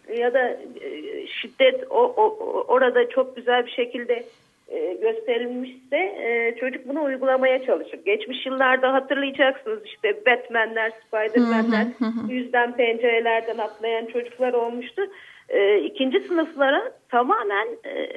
e, 0.08 0.16
ya 0.20 0.34
da 0.34 0.50
e, 0.82 1.28
şiddet 1.28 1.84
o, 1.90 1.96
o 1.96 2.36
orada 2.68 3.10
çok 3.10 3.36
güzel 3.36 3.66
bir 3.66 3.72
şekilde 3.72 4.24
e, 4.70 4.94
gösterilmişse 4.94 5.98
e, 5.98 6.56
çocuk 6.60 6.88
bunu 6.88 7.04
uygulamaya 7.04 7.66
çalışır. 7.66 8.00
Geçmiş 8.06 8.46
yıllarda 8.46 8.94
hatırlayacaksınız 8.94 9.80
işte 9.86 10.26
Batman'ler, 10.26 10.92
Spiderman'ler 11.08 11.88
yüzden 12.30 12.76
pencerelerden 12.76 13.58
atlayan 13.58 14.06
çocuklar 14.06 14.54
olmuştu. 14.54 15.02
E, 15.50 15.80
ikinci 15.80 16.20
sınıflara 16.20 16.92
tamamen 17.10 17.68
e, 17.86 18.08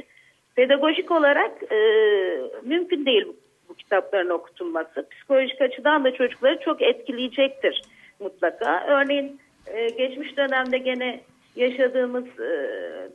pedagojik 0.57 1.11
olarak 1.11 1.73
e, 1.73 1.79
mümkün 2.63 3.07
değil 3.07 3.27
bu, 3.27 3.37
bu 3.69 3.75
kitapların 3.75 4.31
okutulması. 4.31 5.09
Psikolojik 5.11 5.61
açıdan 5.61 6.05
da 6.05 6.15
çocukları 6.15 6.59
çok 6.65 6.83
etkileyecektir 6.83 7.83
mutlaka. 8.21 8.85
Örneğin 8.89 9.41
e, 9.67 9.89
geçmiş 9.89 10.37
dönemde 10.37 10.79
gene 10.79 11.21
yaşadığımız, 11.57 12.41
e, 12.41 12.51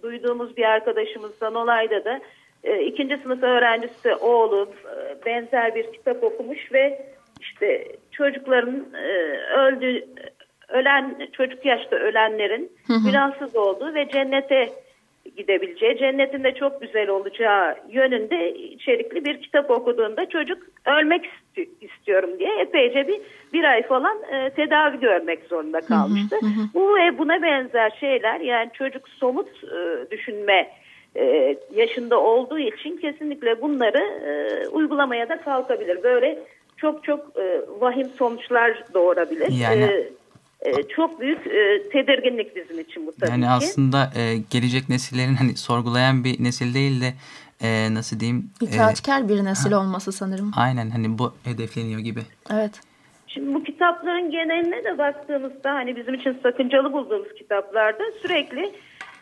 duyduğumuz 0.03 0.57
bir 0.57 0.63
arkadaşımızdan 0.63 1.55
olayda 1.55 2.05
da 2.05 2.19
e, 2.63 2.81
ikinci 2.85 3.17
sınıf 3.17 3.43
öğrencisi 3.43 4.15
oğlu 4.15 4.69
e, 4.85 5.25
benzer 5.25 5.75
bir 5.75 5.91
kitap 5.91 6.23
okumuş 6.23 6.71
ve 6.73 7.05
işte 7.41 7.87
çocukların 8.11 8.85
e, 8.95 9.07
öldü 9.57 10.05
ölen 10.69 11.27
çocuk 11.33 11.65
yaşta 11.65 11.95
ölenlerin 11.95 12.71
günahsız 13.05 13.55
olduğu 13.55 13.93
ve 13.93 14.09
cennete 14.09 14.69
gidebileceği, 15.37 15.97
cennetin 15.97 16.43
de 16.43 16.53
çok 16.53 16.81
güzel 16.81 17.09
olacağı 17.09 17.75
yönünde 17.89 18.53
içerikli 18.53 19.25
bir 19.25 19.41
kitap 19.41 19.71
okuduğunda 19.71 20.29
çocuk 20.29 20.57
ölmek 20.85 21.25
isti- 21.25 21.69
istiyorum 21.81 22.29
diye 22.39 22.59
epeyce 22.59 23.07
bir 23.07 23.21
bir 23.53 23.63
ay 23.63 23.83
falan 23.83 24.17
e, 24.31 24.49
tedavi 24.49 24.99
görmek 24.99 25.43
zorunda 25.43 25.81
kalmıştı. 25.81 26.35
Bu 26.73 26.95
ve 26.95 27.17
buna 27.17 27.41
benzer 27.41 27.97
şeyler 27.99 28.39
yani 28.39 28.69
çocuk 28.73 29.09
somut 29.09 29.47
e, 29.63 30.11
düşünme 30.11 30.67
e, 31.17 31.57
yaşında 31.75 32.19
olduğu 32.19 32.59
için 32.59 32.97
kesinlikle 32.97 33.61
bunları 33.61 33.97
e, 34.27 34.67
uygulamaya 34.67 35.29
da 35.29 35.41
kalkabilir. 35.41 36.03
Böyle 36.03 36.39
çok 36.77 37.03
çok 37.03 37.19
e, 37.39 37.61
vahim 37.79 38.07
sonuçlar 38.17 38.83
doğurabilir. 38.93 39.51
Yani- 39.51 40.03
E, 40.61 40.83
çok 40.83 41.19
büyük 41.21 41.47
e, 41.47 41.89
tedirginlik 41.89 42.55
bizim 42.55 42.79
için 42.79 43.07
bu 43.07 43.11
tabii 43.19 43.31
Yani 43.31 43.41
ki. 43.43 43.49
aslında 43.49 43.97
e, 44.15 44.37
gelecek 44.49 44.89
nesillerin 44.89 45.35
hani 45.35 45.57
sorgulayan 45.57 46.23
bir 46.23 46.43
nesil 46.43 46.73
değil 46.73 47.01
de 47.01 47.13
e, 47.61 47.93
nasıl 47.93 48.19
diyeyim? 48.19 48.49
e, 48.61 48.65
İtaatkar 48.65 49.29
bir 49.29 49.43
nesil 49.45 49.71
olması 49.71 50.11
sanırım. 50.11 50.51
aynen 50.57 50.89
hani 50.89 51.17
bu 51.17 51.33
hedefleniyor 51.43 51.99
gibi. 51.99 52.19
Evet. 52.53 52.71
Şimdi 53.27 53.53
bu 53.53 53.63
kitapların 53.63 54.31
geneline 54.31 54.83
de 54.83 54.97
baktığımızda 54.97 55.73
hani 55.73 55.95
bizim 55.95 56.13
için 56.13 56.37
sakıncalı 56.43 56.93
bulduğumuz 56.93 57.33
kitaplarda 57.37 58.03
sürekli 58.21 58.71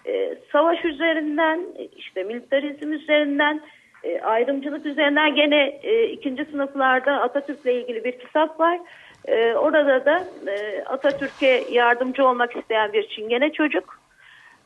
e, 0.08 0.36
savaş 0.52 0.86
üzerinden 0.86 1.62
işte 1.98 2.24
militarizm 2.24 2.94
üzerinden 2.94 3.62
e, 4.04 4.22
ayrımcılık 4.22 4.86
üzerinden 4.86 5.36
gene 5.36 5.80
e, 5.84 6.08
ikinci 6.08 6.46
sınıflarda 6.46 7.22
Atatürk'le 7.22 7.66
ilgili 7.66 8.04
bir 8.04 8.20
kitap 8.20 8.60
var. 8.60 8.80
E, 9.28 9.54
orada 9.54 10.06
da 10.06 10.24
e, 10.48 10.84
Atatürk'e 10.84 11.64
yardımcı 11.72 12.28
olmak 12.28 12.56
isteyen 12.56 12.94
bir 12.94 13.08
çingene 13.08 13.52
çocuk. 13.52 14.00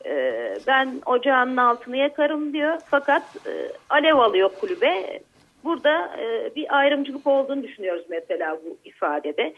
E, 0.06 0.54
ben 0.66 1.02
ocağının 1.06 1.56
altını 1.56 1.96
yakarım 1.96 2.52
diyor 2.52 2.78
fakat 2.86 3.22
e, 3.46 3.52
alev 3.90 4.16
alıyor 4.16 4.50
kulübe. 4.60 5.20
Burada 5.64 6.16
e, 6.18 6.54
bir 6.56 6.78
ayrımcılık 6.78 7.26
olduğunu 7.26 7.62
düşünüyoruz 7.62 8.04
mesela 8.08 8.58
bu 8.64 8.78
ifadede. 8.84 9.54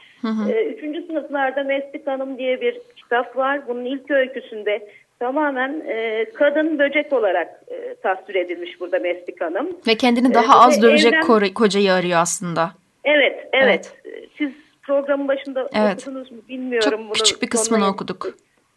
E, 0.51 0.65
üçüncü 0.65 1.07
sınıflarda 1.07 1.63
Meslik 1.63 2.07
Hanım 2.07 2.39
diye 2.39 2.61
bir 2.61 2.81
kitap 2.97 3.37
var. 3.37 3.69
Bunun 3.69 3.85
ilk 3.85 4.11
öyküsünde 4.11 4.89
tamamen 5.27 5.83
e, 5.89 6.25
kadın 6.35 6.79
böcek 6.79 7.13
olarak 7.13 7.49
e, 7.69 7.95
tasvir 8.03 8.35
edilmiş 8.35 8.81
burada 8.81 8.99
Meslik 8.99 9.41
Hanım. 9.41 9.69
Ve 9.87 9.95
kendini 9.95 10.29
Ee, 10.31 10.35
daha 10.35 10.61
az 10.61 10.79
ve 10.79 10.83
dövecek 10.83 11.13
evden- 11.15 11.23
ko- 11.23 11.55
kocayı 11.55 11.93
arıyor 11.93 12.19
aslında. 12.21 12.71
Evet, 13.05 13.49
evet. 13.53 13.93
Siz 14.39 14.51
programın 14.83 15.29
başında 15.29 15.69
Evet. 15.75 16.03
okudunuz 16.03 16.33
mu 16.33 16.39
bilmiyorum. 16.49 16.91
Çok 16.91 16.99
bunu 17.01 17.13
küçük 17.13 17.43
bir 17.43 17.51
kısmını 17.51 17.81
sonuna- 17.81 17.93
okuduk. 17.95 18.27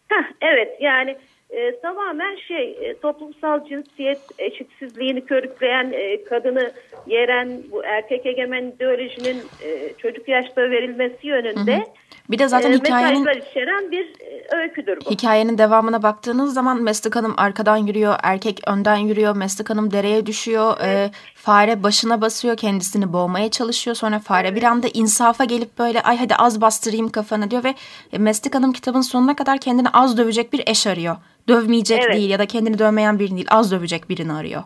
Heh, 0.07 0.23
evet 0.41 0.77
yani 0.81 1.17
e, 1.55 1.79
tamamen 1.81 2.35
şey 2.35 2.77
e, 2.81 2.97
toplumsal 2.99 3.65
cinsiyet 3.65 4.19
eşitsizliğini 4.37 5.25
körükleyen 5.25 5.91
e, 5.93 6.23
kadını 6.23 6.71
yeren 7.07 7.61
bu 7.71 7.83
erkek 7.83 8.25
egemen 8.25 8.63
ideolojinin 8.63 9.37
e, 9.63 9.93
çocuk 9.97 10.27
yaşta 10.27 10.61
verilmesi 10.61 11.27
yönünde 11.27 11.83
Bir 12.29 12.39
de 12.39 12.47
zaten 12.47 12.71
e, 12.71 12.75
hikayenin 12.75 13.27
içeren 13.51 13.91
bir 13.91 14.05
e, 14.05 14.57
öyküdür 14.57 14.97
bu. 15.05 15.11
hikayenin 15.11 15.57
devamına 15.57 16.03
baktığınız 16.03 16.53
zaman 16.53 16.83
Meslik 16.83 17.15
Hanım 17.15 17.33
arkadan 17.37 17.77
yürüyor, 17.77 18.15
erkek 18.23 18.59
önden 18.67 18.95
yürüyor, 18.95 19.35
Meslik 19.35 19.69
Hanım 19.69 19.91
dereye 19.91 20.25
düşüyor, 20.25 20.77
e, 20.83 21.11
fare 21.35 21.83
başına 21.83 22.21
basıyor, 22.21 22.57
kendisini 22.57 23.13
boğmaya 23.13 23.51
çalışıyor. 23.51 23.95
Sonra 23.95 24.19
fare 24.19 24.55
bir 24.55 24.63
anda 24.63 24.87
insafa 24.93 25.43
gelip 25.43 25.79
böyle 25.79 26.01
ay 26.01 26.17
hadi 26.17 26.35
az 26.35 26.61
bastırayım 26.61 27.09
kafana 27.09 27.51
diyor 27.51 27.63
ve 27.63 27.73
e, 28.13 28.17
Meslik 28.17 28.55
Hanım 28.55 28.73
kitabın 28.73 29.01
sonuna 29.01 29.35
kadar 29.35 29.57
kendini 29.57 29.89
az 29.89 30.17
dövecek 30.17 30.53
bir 30.53 30.63
eş 30.67 30.87
arıyor. 30.87 31.15
Dövmeyecek 31.47 32.01
Evet. 32.05 32.13
değil 32.15 32.29
ya 32.29 32.39
da 32.39 32.45
kendini 32.45 32.79
dövmeyen 32.79 33.19
birini 33.19 33.35
değil, 33.35 33.47
az 33.51 33.71
dövecek 33.71 34.09
birini 34.09 34.33
arıyor. 34.33 34.63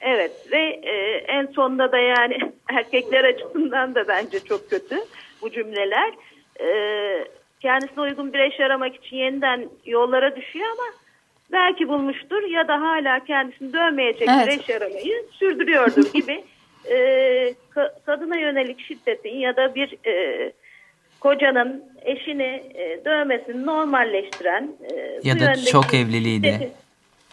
Evet 0.00 0.32
ve 0.52 0.58
e, 0.82 0.92
en 1.28 1.46
sonunda 1.46 1.92
da 1.92 1.98
yani 1.98 2.38
erkekler 2.70 3.24
açısından 3.24 3.94
da 3.94 4.08
bence 4.08 4.40
çok 4.44 4.70
kötü 4.70 4.96
bu 5.42 5.50
cümleler. 5.52 6.12
E, 6.60 6.68
kendisine 7.60 8.00
uygun 8.00 8.32
bir 8.32 8.38
eş 8.38 8.60
aramak 8.60 8.96
için 8.96 9.16
yeniden 9.16 9.68
yollara 9.86 10.36
düşüyor 10.36 10.66
ama 10.72 10.92
belki 11.52 11.88
bulmuştur 11.88 12.42
ya 12.42 12.68
da 12.68 12.80
hala 12.80 13.24
kendisini 13.24 13.72
dövmeyecek 13.72 14.28
bir 14.28 14.48
Evet. 14.48 14.60
eş 14.68 14.70
aramayı 14.76 15.24
sürdürüyordur 15.32 16.12
gibi 16.12 16.44
e, 16.84 16.94
ka- 17.74 17.92
kadına 18.06 18.36
yönelik 18.36 18.80
şiddetin 18.80 19.36
ya 19.36 19.56
da 19.56 19.74
bir 19.74 19.96
e, 20.06 20.52
kocanın 21.20 21.84
eşini 22.04 22.62
e, 22.74 23.00
dövmesini 23.04 23.66
normalleştiren 23.66 24.68
e, 24.92 25.20
Ya 25.24 25.40
da 25.40 25.54
çok 25.54 25.94
evliliği 25.94 26.42
de. 26.42 26.48
şiddetin- 26.48 26.70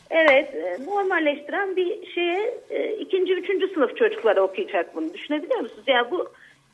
Evet, 0.10 0.56
e, 0.56 0.86
normalleştiren 0.86 1.76
bir 1.76 2.08
şeye 2.16 2.54
e, 2.70 2.94
ikinci, 2.96 3.34
üçüncü 3.34 3.68
sınıf 3.68 3.98
çocuklara 3.98 4.42
okuyacak 4.42 4.96
bunu. 4.96 5.14
Düşünebiliyor 5.14 5.60
musunuz? 5.60 5.84
Yani 5.88 6.12
bu 6.12 6.28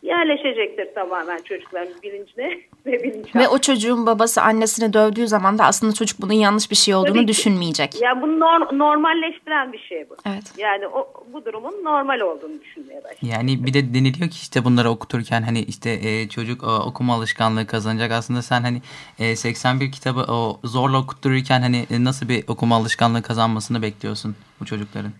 yerleşecektir 0.04 0.88
tamamen 0.96 1.38
çocukların 1.38 1.94
bilincine 2.04 2.50
ve 2.86 2.92
Ve 2.92 3.04
bilinçaltına. 3.04 3.50
o 3.50 3.58
çocuğun 3.58 4.06
babası 4.06 4.42
annesini 4.42 4.94
dövdüğü 4.94 5.28
zaman 5.28 5.58
da 5.58 5.66
aslında 5.66 5.94
çocuk 5.94 6.22
bunun 6.22 6.34
yanlış 6.34 6.72
bir 6.72 6.76
şey 6.76 6.96
olduğunu 6.96 7.14
Tabii 7.14 7.22
ki. 7.22 7.28
düşünmeyecek. 7.28 8.02
Yani 8.02 8.22
bunu 8.22 8.32
nor- 8.40 8.78
normalleştiren 8.78 9.74
bir 9.74 9.80
şey 9.80 10.10
bu. 10.10 10.16
Evet. 10.26 10.44
Yani 10.58 10.88
o, 10.88 11.14
bu 11.34 11.46
durumun 11.46 11.84
normal 11.84 12.20
olduğunu 12.20 12.62
düşünmeye 12.62 13.04
başlıyor. 13.04 13.34
Yani 13.34 13.66
bir 13.66 13.74
de 13.74 13.94
deniliyor 13.94 14.30
ki 14.30 14.36
işte 14.42 14.66
bunları 14.66 14.90
okuturken 14.90 15.42
hani 15.42 15.60
işte 15.62 15.90
e, 16.04 16.30
çocuk 16.30 16.64
o, 16.64 16.76
okuma 16.76 17.16
alışkanlığı 17.16 17.68
kazanacak. 17.68 18.12
Aslında 18.12 18.42
sen 18.42 18.62
hani 18.62 18.82
e, 19.20 19.36
81 19.36 19.92
kitabı 19.92 20.20
o 20.20 20.60
zorla 20.64 20.98
okuttururken 20.98 21.62
hani 21.62 21.86
e, 21.92 22.04
nasıl 22.04 22.30
bir 22.30 22.44
okuma 22.48 22.76
alışkanlığı 22.76 23.22
kazanmasını 23.22 23.82
bekliyorsun 23.82 24.36
bu 24.60 24.66
çocukların? 24.66 25.12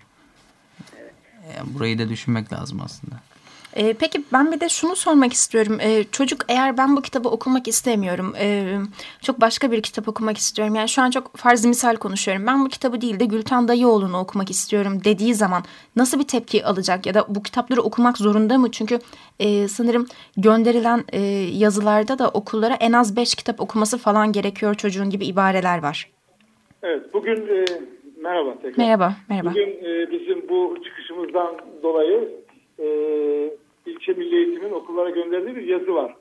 E, 1.48 1.50
burayı 1.74 2.00
da 2.00 2.10
düşünmek 2.10 2.54
lazım 2.54 2.82
aslında. 2.86 3.16
Ee, 3.76 3.94
peki 3.94 4.24
ben 4.34 4.52
bir 4.52 4.60
de 4.60 4.70
şunu 4.70 4.96
sormak 4.96 5.34
istiyorum. 5.34 5.78
Ee, 5.82 6.04
çocuk 6.12 6.42
eğer 6.50 6.78
ben 6.78 6.98
bu 6.98 7.02
kitabı 7.02 7.30
okumak 7.30 7.68
istemiyorum. 7.68 8.34
ee, 8.40 8.78
çok 9.22 9.42
başka 9.42 9.72
bir 9.72 9.82
kitap 9.82 10.08
okumak 10.08 10.38
istiyorum. 10.38 10.76
Yani 10.76 10.90
şu 10.90 11.02
an 11.02 11.10
çok 11.10 11.38
farz 11.38 11.66
misal 11.66 11.96
konuşuyorum. 11.96 12.48
Ben 12.48 12.66
bu 12.66 12.70
kitabı 12.70 13.02
değil 13.02 13.20
de 13.20 13.26
Gülten 13.26 13.68
Dayıoğlu'nu 13.68 14.20
okumak 14.20 14.50
istiyorum 14.50 15.02
dediği 15.06 15.34
zaman 15.34 15.64
nasıl 15.96 16.20
bir 16.20 16.28
tepki 16.28 16.66
alacak? 16.66 17.06
Ya 17.06 17.14
da 17.14 17.26
bu 17.30 17.44
kitapları 17.44 17.82
okumak 17.82 18.18
zorunda 18.18 18.58
mı? 18.58 18.72
Çünkü 18.72 19.00
e, 19.40 19.68
sanırım 19.68 20.08
gönderilen 20.38 21.04
e, 21.14 21.20
yazılarda 21.54 22.20
da 22.20 22.30
okullara 22.30 22.74
en 22.74 22.92
az 22.92 23.16
beş 23.16 23.36
kitap 23.36 23.62
okuması 23.62 23.98
falan 23.98 24.32
gerekiyor 24.32 24.76
çocuğun 24.76 25.10
gibi 25.10 25.26
ibareler 25.26 25.84
var. 25.84 26.10
Evet, 26.84 27.14
bugün 27.14 27.48
e, 27.48 27.66
merhaba 28.22 28.54
tekrar. 28.62 28.78
Merhaba, 28.78 29.14
merhaba. 29.30 29.50
Bugün 29.50 29.70
e, 29.70 30.12
bizim 30.12 30.50
bu 30.50 30.78
çıkışımızdan 30.84 31.58
dolayı 31.84 32.30
e, 32.80 32.86
ilçe 33.92 34.14
milli 34.14 34.36
eğitimin 34.36 34.72
okullara 34.72 35.10
gönderdiği 35.10 35.56
bir 35.56 35.68
yazı 35.68 35.94
var. 35.96 36.16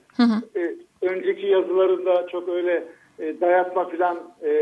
E, 0.56 0.74
önceki 1.02 1.46
yazılarında 1.46 2.26
çok 2.26 2.48
öyle 2.48 2.84
e, 3.18 3.40
dayatma 3.40 3.88
falan 3.88 4.18
e, 4.44 4.52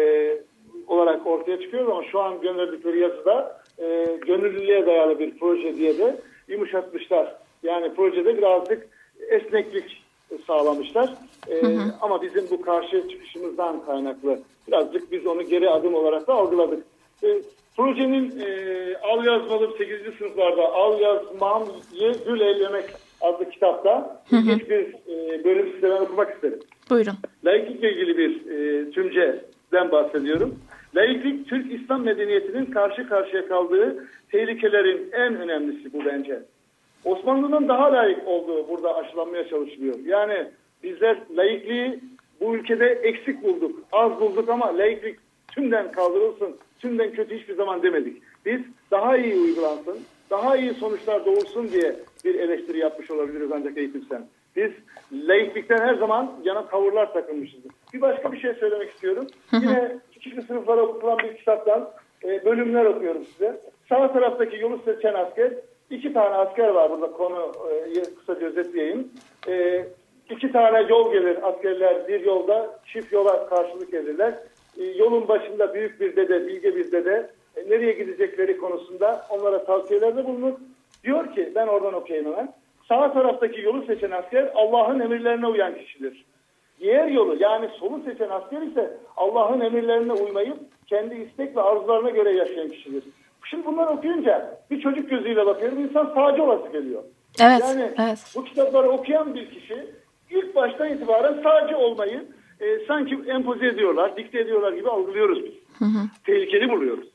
olarak 0.86 1.26
ortaya 1.26 1.60
çıkıyor 1.60 1.86
ama 1.88 2.04
şu 2.04 2.20
an 2.20 2.40
gönderdikleri 2.40 2.98
yazıda 2.98 3.62
e, 3.78 4.18
gönüllülüğe 4.26 4.86
dayalı 4.86 5.18
bir 5.18 5.38
proje 5.38 5.76
diye 5.76 5.98
de 5.98 6.20
yumuşatmışlar. 6.48 7.36
Yani 7.62 7.94
projede 7.94 8.38
birazcık 8.38 8.88
esneklik 9.28 10.02
sağlamışlar. 10.46 11.14
E, 11.48 11.60
Ama 12.00 12.22
bizim 12.22 12.44
bu 12.50 12.60
karşı 12.62 13.08
çıkışımızdan 13.08 13.84
kaynaklı 13.86 14.38
birazcık 14.68 15.12
biz 15.12 15.26
onu 15.26 15.42
geri 15.42 15.70
adım 15.70 15.94
olarak 15.94 16.26
da 16.26 16.34
algıladık. 16.34 16.84
E, 17.24 17.28
projenin 17.78 18.40
e, 18.40 18.96
Al 19.02 19.24
Yazmalım 19.24 19.72
8. 19.78 20.18
sınıflarda 20.18 20.72
Al 20.72 21.00
Yazmam 21.00 21.64
Ye 21.92 22.12
Gül 22.26 22.40
Eylemek 22.40 22.84
adlı 23.20 23.50
kitapta 23.50 24.22
ilginç 24.32 24.70
bir 24.70 24.94
e, 25.08 25.44
bölüm 25.44 25.72
size 25.74 25.90
ben 25.90 26.00
okumak 26.00 26.34
isterim. 26.34 26.58
Buyurun. 26.90 27.14
Laiklikle 27.44 27.92
ilgili 27.92 28.18
bir 28.18 28.50
e, 28.50 28.90
tümceden 28.90 29.90
bahsediyorum. 29.92 30.58
Laiklik 30.96 31.48
Türk 31.48 31.72
İslam 31.72 32.04
medeniyetinin 32.04 32.64
karşı 32.64 33.08
karşıya 33.08 33.48
kaldığı 33.48 34.08
tehlikelerin 34.32 35.10
en 35.12 35.36
önemlisi 35.36 35.92
bu 35.92 36.04
bence. 36.04 36.42
Osmanlı'nın 37.04 37.68
daha 37.68 37.92
layık 37.92 38.28
olduğu 38.28 38.68
burada 38.68 38.96
aşılanmaya 38.96 39.48
çalışılıyor. 39.48 39.94
Yani 40.06 40.46
bizler 40.82 41.18
laikliği 41.36 42.00
bu 42.40 42.56
ülkede 42.56 42.86
eksik 42.86 43.42
bulduk, 43.42 43.80
az 43.92 44.20
bulduk 44.20 44.48
ama 44.48 44.78
laiklik 44.78 45.18
tümden 45.54 45.92
kaldırılsın, 45.92 46.56
tümden 46.78 47.12
kötü 47.12 47.38
hiçbir 47.38 47.54
zaman 47.54 47.82
demedik. 47.82 48.22
Biz 48.46 48.60
daha 48.90 49.16
iyi 49.16 49.36
uygulansın, 49.36 49.98
daha 50.30 50.56
iyi 50.56 50.74
sonuçlar 50.74 51.26
doğursun 51.26 51.68
diye 51.68 51.96
bir 52.24 52.34
eleştiri 52.34 52.78
yapmış 52.78 53.10
olabiliriz 53.10 53.50
ancak 53.52 53.78
eğitimsel. 53.78 54.22
Biz 54.56 54.70
laiklikten 55.12 55.78
her 55.78 55.94
zaman 55.94 56.32
yana 56.44 56.66
tavırlar 56.66 57.12
takılmışız. 57.12 57.60
Bir 57.94 58.00
başka 58.00 58.32
bir 58.32 58.40
şey 58.40 58.54
söylemek 58.54 58.90
istiyorum. 58.90 59.26
Yine 59.52 59.98
küçük 60.12 60.44
sınıflara 60.44 60.82
okutulan 60.82 61.18
bir 61.18 61.36
kitaptan 61.36 61.90
e, 62.24 62.44
bölümler 62.44 62.84
okuyorum 62.84 63.24
size. 63.24 63.60
Sağ 63.88 64.12
taraftaki 64.12 64.56
yolu 64.56 64.80
seçen 64.84 65.14
asker, 65.14 65.52
iki 65.90 66.12
tane 66.12 66.34
asker 66.34 66.68
var 66.68 66.90
burada 66.90 67.12
konu 67.12 67.52
e, 67.70 68.02
kısaca 68.14 68.46
özetleyeyim. 68.46 69.08
E, 69.48 69.84
iki 70.30 70.52
tane 70.52 70.86
yol 70.88 71.12
gelir 71.12 71.48
askerler 71.48 72.08
bir 72.08 72.20
yolda 72.20 72.80
çift 72.86 73.12
yola 73.12 73.48
karşılık 73.48 73.92
gelirler. 73.92 74.34
E, 74.78 74.84
yolun 74.84 75.28
başında 75.28 75.74
büyük 75.74 76.00
bir 76.00 76.16
dede, 76.16 76.46
bilge 76.46 76.76
bir 76.76 76.92
dede 76.92 77.30
e, 77.56 77.70
nereye 77.70 77.92
gidecekleri 77.92 78.56
konusunda 78.56 79.26
onlara 79.30 79.64
tavsiyelerde 79.64 80.24
bulunur. 80.24 80.52
Diyor 81.04 81.34
ki 81.34 81.52
ben 81.54 81.66
oradan 81.66 81.94
okuyayım 81.94 82.32
hemen. 82.32 82.52
Sağ 82.88 83.12
taraftaki 83.12 83.60
yolu 83.60 83.86
seçen 83.86 84.10
asker 84.10 84.50
Allah'ın 84.54 85.00
emirlerine 85.00 85.46
uyan 85.46 85.74
kişidir. 85.74 86.24
Diğer 86.80 87.06
yolu 87.08 87.36
yani 87.42 87.68
solu 87.68 88.02
seçen 88.04 88.28
asker 88.28 88.62
ise 88.62 88.96
Allah'ın 89.16 89.60
emirlerine 89.60 90.12
uymayıp 90.12 90.58
kendi 90.86 91.14
istek 91.14 91.56
ve 91.56 91.62
arzularına 91.62 92.10
göre 92.10 92.32
yaşayan 92.32 92.68
kişidir. 92.68 93.04
Şimdi 93.50 93.66
bunları 93.66 93.90
okuyunca 93.90 94.58
bir 94.70 94.80
çocuk 94.80 95.10
gözüyle 95.10 95.46
bakıyorum 95.46 95.78
insan 95.78 96.14
sağcı 96.14 96.42
olası 96.42 96.72
geliyor. 96.72 97.02
Evet, 97.40 97.60
yani 97.60 97.90
evet. 97.98 98.32
bu 98.36 98.44
kitapları 98.44 98.90
okuyan 98.90 99.34
bir 99.34 99.50
kişi 99.50 99.86
ilk 100.30 100.54
baştan 100.56 100.88
itibaren 100.88 101.42
sağcı 101.42 101.78
olmayı 101.78 102.24
e, 102.60 102.86
sanki 102.88 103.18
empoze 103.28 103.66
ediyorlar, 103.66 104.16
dikte 104.16 104.40
ediyorlar 104.40 104.72
gibi 104.72 104.88
algılıyoruz 104.88 105.38
biz. 105.44 105.52
Tehlikeli 106.24 106.68
buluyoruz. 106.68 107.08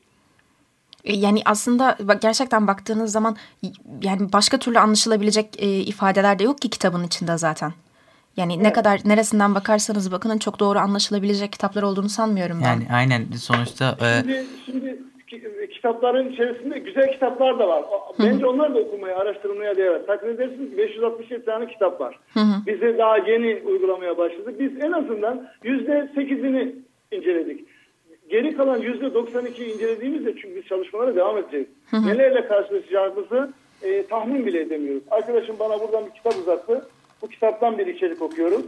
E, 1.04 1.16
Yani 1.16 1.42
aslında 1.44 1.98
gerçekten 2.22 2.66
baktığınız 2.66 3.12
zaman 3.12 3.36
yani 4.02 4.32
başka 4.32 4.58
türlü 4.58 4.78
anlaşılabilecek 4.78 5.62
e, 5.62 5.66
ifadeler 5.66 6.38
de 6.38 6.44
yok 6.44 6.58
ki 6.60 6.70
kitabın 6.70 7.04
içinde 7.04 7.38
zaten. 7.38 7.72
Yani 8.36 8.62
ne 8.62 8.72
kadar 8.72 9.00
neresinden 9.04 9.54
bakarsanız 9.54 10.12
bakın 10.12 10.38
çok 10.38 10.60
doğru 10.60 10.78
anlaşılabilecek 10.78 11.52
kitaplar 11.52 11.82
olduğunu 11.82 12.08
sanmıyorum 12.08 12.60
ben. 12.62 12.66
Yani 12.66 12.86
aynen 12.92 13.26
sonuçta 13.38 13.96
e, 14.00 14.20
Şimdi, 14.20 14.46
şimdi 14.66 15.03
kitapların 15.70 16.32
içerisinde 16.32 16.78
güzel 16.78 17.12
kitaplar 17.12 17.58
da 17.58 17.68
var. 17.68 17.84
Bence 18.18 18.46
onlar 18.46 18.74
da 18.74 18.78
okumaya, 18.78 19.16
araştırmaya 19.16 19.76
değer. 19.76 20.06
Takdir 20.06 20.28
edersiniz 20.28 20.70
ki 20.70 20.78
567 20.78 21.44
tane 21.44 21.66
kitap 21.66 22.00
var. 22.00 22.18
Bize 22.66 22.98
daha 22.98 23.18
yeni 23.18 23.62
uygulamaya 23.66 24.18
başladık. 24.18 24.54
Biz 24.60 24.84
en 24.84 24.92
azından 24.92 25.48
%8'ini 25.64 26.72
inceledik. 27.10 27.68
Geri 28.28 28.56
kalan 28.56 28.80
%92'yi 28.80 29.74
incelediğimizde 29.74 30.34
çünkü 30.36 30.56
biz 30.56 30.64
çalışmalara 30.64 31.16
devam 31.16 31.38
edeceğiz. 31.38 31.66
Nelerle 31.92 32.46
karşılaşacağımızı 32.46 33.52
e, 33.82 34.06
tahmin 34.06 34.46
bile 34.46 34.60
edemiyoruz. 34.60 35.02
Arkadaşım 35.10 35.56
bana 35.58 35.80
buradan 35.80 36.06
bir 36.06 36.10
kitap 36.10 36.34
uzattı. 36.38 36.88
Bu 37.22 37.28
kitaptan 37.28 37.78
bir 37.78 37.86
içerik 37.86 38.22
okuyorum. 38.22 38.62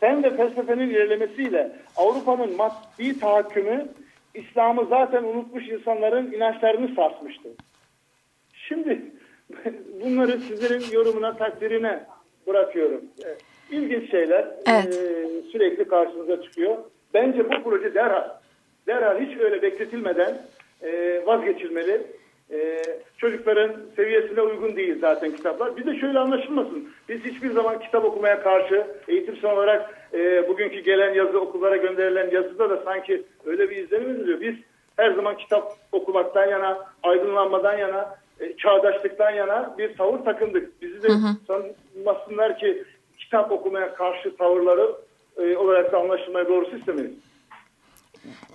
Fen 0.00 0.22
ve 0.22 0.36
felsefenin 0.36 0.90
ilerlemesiyle 0.90 1.72
Avrupa'nın 1.96 2.56
maddi 2.56 3.20
tahakkümü 3.20 3.88
İslam'ı 4.34 4.86
zaten 4.88 5.24
unutmuş 5.24 5.68
insanların 5.68 6.32
inançlarını 6.32 6.94
sarsmıştı. 6.94 7.48
Şimdi 8.52 9.02
bunları 10.04 10.40
sizlerin 10.40 10.92
yorumuna, 10.92 11.36
takdirine 11.36 12.04
bırakıyorum. 12.46 13.00
İlginç 13.70 14.10
şeyler 14.10 14.48
Evet. 14.66 14.86
e, 14.86 15.26
sürekli 15.52 15.88
karşınıza 15.88 16.42
çıkıyor. 16.42 16.76
Bence 17.14 17.44
bu 17.44 17.62
proje 17.64 17.94
derhal, 17.94 18.28
derhal 18.86 19.20
hiç 19.20 19.38
öyle 19.40 19.62
bekletilmeden 19.62 20.42
e, 20.82 21.22
vazgeçilmeli. 21.26 22.02
E, 22.54 22.82
çocukların 23.18 23.72
seviyesine 23.96 24.40
uygun 24.40 24.76
değil 24.76 25.00
zaten 25.00 25.36
kitaplar. 25.36 25.76
Bir 25.76 25.86
de 25.86 26.00
şöyle 26.00 26.18
anlaşılmasın. 26.18 26.88
Biz 27.08 27.24
hiçbir 27.24 27.50
zaman 27.50 27.80
kitap 27.80 28.04
okumaya 28.04 28.42
karşı 28.42 28.86
eğitimsel 29.08 29.50
olarak 29.50 30.08
e, 30.14 30.48
bugünkü 30.48 30.80
gelen 30.80 31.14
yazı 31.14 31.40
okullara 31.40 31.76
gönderilen 31.76 32.30
yazıda 32.30 32.70
da 32.70 32.82
sanki 32.84 33.22
öyle 33.44 33.70
bir 33.70 33.76
izlenim 33.76 34.10
ediliyor. 34.10 34.40
Biz 34.40 34.54
her 34.96 35.12
zaman 35.12 35.36
kitap 35.36 35.76
okumaktan 35.92 36.46
yana, 36.46 36.78
aydınlanmadan 37.02 37.78
yana, 37.78 38.16
e, 38.40 38.56
çağdaşlıktan 38.56 39.30
yana 39.30 39.74
bir 39.78 39.96
tavır 39.96 40.18
takındık. 40.18 40.82
Bizi 40.82 41.02
de 41.02 41.08
sanmasınlar 41.46 42.58
ki 42.58 42.84
kitap 43.18 43.52
okumaya 43.52 43.94
karşı 43.94 44.36
tavırları 44.36 44.94
e, 45.36 45.56
olarak 45.56 45.92
da 45.92 45.98
anlaşılmayı 45.98 46.48
doğrusu 46.48 46.76
istemeyiz. 46.76 47.14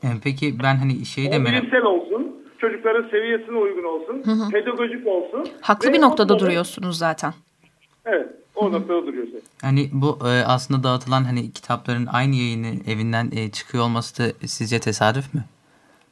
e, 0.03 0.07
peki 0.23 0.59
ben 0.63 0.75
hani 0.75 1.05
şeyi 1.05 1.31
de 1.31 1.39
merak 1.39 1.61
bilimsel 1.61 1.83
olsun, 1.83 2.48
çocukların 2.59 3.09
seviyesine 3.09 3.57
uygun 3.57 3.83
olsun, 3.83 4.23
pedagojik 4.51 5.07
olsun. 5.07 5.47
Haklı 5.61 5.93
bir 5.93 6.01
noktada 6.01 6.33
onları- 6.33 6.45
duruyorsunuz 6.45 6.97
zaten. 6.97 7.33
Evet, 8.05 8.27
o 8.55 8.71
noktada 8.71 9.07
duruyoruz. 9.07 9.29
Hani 9.61 9.89
bu 9.93 10.17
e, 10.27 10.45
aslında 10.47 10.83
dağıtılan 10.83 11.23
hani 11.23 11.51
kitapların 11.51 12.05
aynı 12.13 12.35
yayını 12.35 12.67
evinden 12.87 13.29
e, 13.35 13.51
çıkıyor 13.51 13.83
olması 13.83 14.23
da 14.23 14.27
sizce 14.47 14.79
tesadüf 14.79 15.33
mü? 15.33 15.41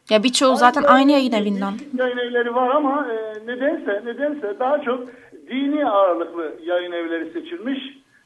Ya 0.09 0.23
birçoğu 0.23 0.55
zaten 0.55 0.83
aynı 0.83 1.11
yayın 1.11 1.31
evinden. 1.31 1.73
Yayın 1.97 2.17
evleri 2.17 2.55
var 2.55 2.69
ama 2.69 3.07
e, 3.13 3.47
nedense 3.47 4.01
nedense 4.05 4.59
daha 4.59 4.81
çok 4.81 5.07
dini 5.49 5.85
ağırlıklı 5.85 6.55
yayın 6.65 6.91
evleri 6.91 7.33
seçilmiş. 7.33 7.79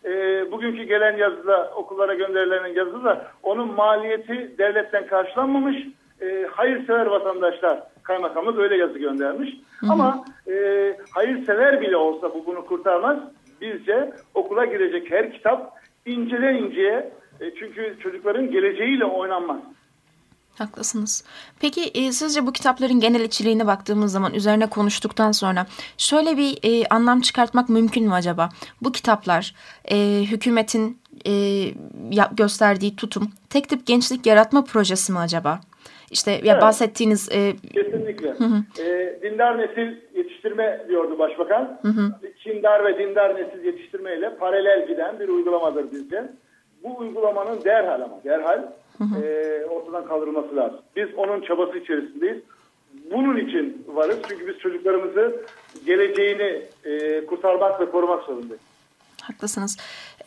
E, 0.06 0.12
bugünkü 0.52 0.84
gelen 0.84 1.18
yazıda 1.18 1.72
okullara 1.76 2.14
gönderilen 2.14 2.68
yazıda 2.76 3.28
onun 3.44 3.74
maliyeti 3.74 4.56
devletten 4.58 5.08
karşılanmamış. 5.08 5.78
E, 6.22 6.48
hayırsever 6.52 7.06
vatandaşlar 7.06 7.84
kaymakamlık 8.04 8.60
öyle 8.60 8.78
yazı 8.78 9.00
göndermiş. 9.00 9.50
Ama 9.90 10.26
e, 10.48 10.54
hayırsever 11.12 11.82
bile 11.82 11.98
olsa 11.98 12.34
bu 12.34 12.46
bunu 12.46 12.66
kurtarmaz. 12.66 13.18
Bizce 13.62 14.14
okula 14.34 14.66
girecek 14.66 15.12
her 15.12 15.34
kitap 15.34 15.74
incele 16.06 16.60
inceye 16.60 17.12
e, 17.40 17.56
çünkü 17.60 17.98
çocukların 18.04 18.52
geleceğiyle 18.52 19.06
oynanmaz. 19.06 19.60
Haklısınız. 20.58 21.24
Peki 21.60 21.82
e, 21.82 22.12
sizce 22.12 22.48
bu 22.48 22.54
kitapların 22.54 23.00
genel 23.00 23.22
içeriğine 23.22 23.68
baktığımız 23.68 24.12
zaman 24.12 24.34
üzerine 24.34 24.70
konuştuktan 24.70 25.32
sonra 25.32 25.66
şöyle 25.98 26.38
bir 26.38 26.58
e, 26.64 26.88
anlam 26.88 27.22
çıkartmak 27.22 27.70
mümkün 27.70 28.08
mü 28.08 28.14
acaba? 28.14 28.50
Bu 28.82 28.92
kitaplar 28.92 29.56
e, 29.92 30.24
hükümetin 30.32 31.00
e, 31.28 31.34
gösterdiği 32.32 32.96
tutum 32.96 33.32
tek 33.50 33.70
tip 33.70 33.86
gençlik 33.86 34.26
yaratma 34.26 34.64
projesi 34.64 35.12
mi 35.12 35.20
acaba? 35.20 35.62
İşte 36.12 36.32
ya 36.32 36.54
Evet. 36.54 36.62
bahsettiğiniz 36.62 37.30
e, 37.32 37.54
Kesinlikle. 37.74 38.34
Ee, 38.80 39.20
dindar 39.22 39.58
nesil 39.58 39.96
yetiştirme 40.16 40.86
diyordu 40.88 41.20
başbakan. 41.20 41.80
Kindar 42.44 42.86
ve 42.86 43.00
dindar 43.00 43.36
nesil 43.36 43.66
yetiştirmeyle 43.66 44.36
paralel 44.36 44.88
giden 44.88 45.20
bir 45.20 45.30
uygulamadır 45.30 45.92
bizce. 45.92 46.24
Bu 46.84 46.98
uygulamanın 46.98 47.64
derhal 47.64 48.02
ama 48.02 48.20
derhal 48.26 48.64
e, 49.24 49.66
ortadan 49.66 50.06
kaldırılması 50.06 50.56
lazım. 50.56 50.80
Biz 50.96 51.08
onun 51.18 51.42
çabası 51.42 51.78
içerisindeyiz. 51.78 52.38
Bunun 53.12 53.38
için 53.38 53.86
varız. 53.88 54.18
Çünkü 54.30 54.48
biz 54.48 54.58
çocuklarımızı 54.58 55.36
geleceğini 55.86 56.62
e, 56.86 57.26
kurtarmak 57.26 57.82
ve 57.82 57.86
korumak 57.92 58.24
zorundayız. 58.24 58.62
Haklısınız. 59.22 59.78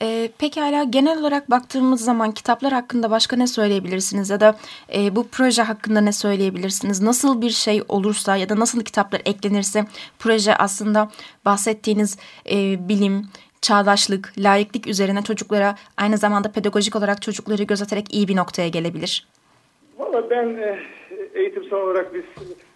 Ee, 0.02 0.30
pekala 0.38 0.84
genel 0.84 1.18
olarak 1.18 1.50
baktığımız 1.50 2.04
zaman 2.04 2.32
kitaplar 2.32 2.72
hakkında 2.72 3.10
başka 3.10 3.36
ne 3.36 3.46
söyleyebilirsiniz 3.46 4.30
ya 4.30 4.40
da 4.40 4.56
e, 4.94 5.16
bu 5.16 5.28
proje 5.28 5.62
hakkında 5.62 6.00
ne 6.00 6.12
söyleyebilirsiniz? 6.12 7.02
Nasıl 7.02 7.42
bir 7.42 7.50
şey 7.50 7.82
olursa 7.88 8.36
ya 8.36 8.48
da 8.48 8.60
nasıl 8.60 8.84
kitaplar 8.84 9.22
eklenirse 9.24 9.84
proje 10.18 10.56
aslında 10.56 11.10
bahsettiğiniz 11.44 12.18
e, 12.50 12.88
bilim, 12.88 13.26
çağdaşlık, 13.62 14.32
layıklık 14.38 14.86
üzerine 14.86 15.22
çocuklara 15.22 15.74
aynı 15.96 16.18
zamanda 16.18 16.52
pedagojik 16.52 16.96
olarak 16.96 17.22
çocukları 17.22 17.62
gözeterek 17.62 18.14
iyi 18.14 18.28
bir 18.28 18.36
noktaya 18.36 18.68
gelebilir. 18.68 19.26
Valla 19.98 20.30
ben 20.30 20.48
e, 20.48 20.78
eğitimsel 21.34 21.78
olarak 21.78 22.14
biz 22.14 22.24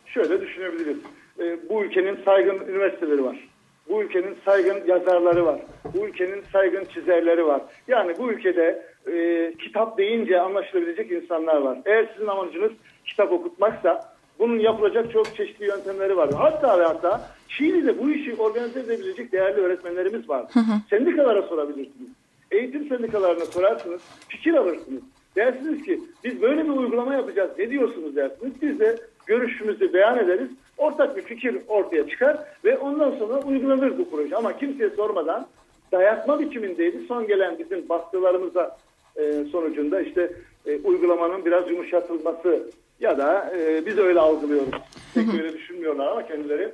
şöyle 0.06 0.40
düşünebiliriz. 0.40 0.96
E, 1.38 1.68
bu 1.68 1.84
ülkenin 1.84 2.18
saygın 2.24 2.66
üniversiteleri 2.68 3.24
var. 3.24 3.47
Bu 3.88 4.02
ülkenin 4.02 4.36
saygın 4.44 4.86
yazarları 4.86 5.46
var. 5.46 5.60
Bu 5.94 6.06
ülkenin 6.06 6.42
saygın 6.52 6.84
çizerleri 6.84 7.46
var. 7.46 7.62
Yani 7.88 8.14
bu 8.18 8.32
ülkede 8.32 8.82
e, 9.12 9.54
kitap 9.58 9.98
deyince 9.98 10.40
anlaşılabilecek 10.40 11.12
insanlar 11.12 11.56
var. 11.56 11.78
Eğer 11.86 12.08
sizin 12.14 12.26
amacınız 12.26 12.72
kitap 13.04 13.32
okutmaksa 13.32 14.14
bunun 14.38 14.58
yapılacak 14.58 15.12
çok 15.12 15.36
çeşitli 15.36 15.66
yöntemleri 15.66 16.16
var. 16.16 16.30
Hatta 16.34 16.78
ve 16.78 16.84
hatta 16.84 17.30
Çiğli'de 17.48 17.98
bu 17.98 18.10
işi 18.10 18.34
organize 18.34 18.80
edebilecek 18.80 19.32
değerli 19.32 19.60
öğretmenlerimiz 19.60 20.28
var. 20.28 20.46
Sendikalara 20.90 21.42
sorabilirsiniz. 21.42 22.10
Eğitim 22.50 22.88
sendikalarına 22.88 23.44
sorarsınız, 23.44 24.02
fikir 24.28 24.54
alırsınız. 24.54 25.02
Dersiniz 25.36 25.82
ki 25.82 26.00
biz 26.24 26.42
böyle 26.42 26.64
bir 26.64 26.70
uygulama 26.70 27.14
yapacağız. 27.14 27.50
Ne 27.58 27.70
diyorsunuz 27.70 28.16
dersiniz. 28.16 28.52
Biz 28.62 28.80
de 28.80 28.96
görüşümüzü 29.26 29.92
beyan 29.92 30.18
ederiz. 30.18 30.50
Ortak 30.78 31.16
bir 31.16 31.22
fikir 31.22 31.56
ortaya 31.68 32.08
çıkar 32.08 32.38
ve 32.64 32.78
ondan 32.78 33.10
sonra 33.10 33.40
uygulanır 33.42 33.98
bu 33.98 34.10
proje. 34.10 34.36
Ama 34.36 34.58
kimseye 34.58 34.90
sormadan 34.90 35.46
dayatma 35.92 36.40
biçimindeydi. 36.40 37.06
Son 37.08 37.26
gelen 37.26 37.58
bizim 37.58 37.88
baskılarımıza 37.88 38.76
e, 39.16 39.44
sonucunda 39.52 40.00
işte 40.00 40.32
e, 40.66 40.76
uygulamanın 40.76 41.44
biraz 41.44 41.70
yumuşatılması 41.70 42.70
ya 43.00 43.18
da 43.18 43.52
e, 43.58 43.86
biz 43.86 43.98
öyle 43.98 44.20
algılıyoruz. 44.20 44.68
Pek 45.14 45.34
öyle 45.34 45.52
düşünmüyorlar 45.52 46.06
ama 46.06 46.26
kendileri. 46.26 46.72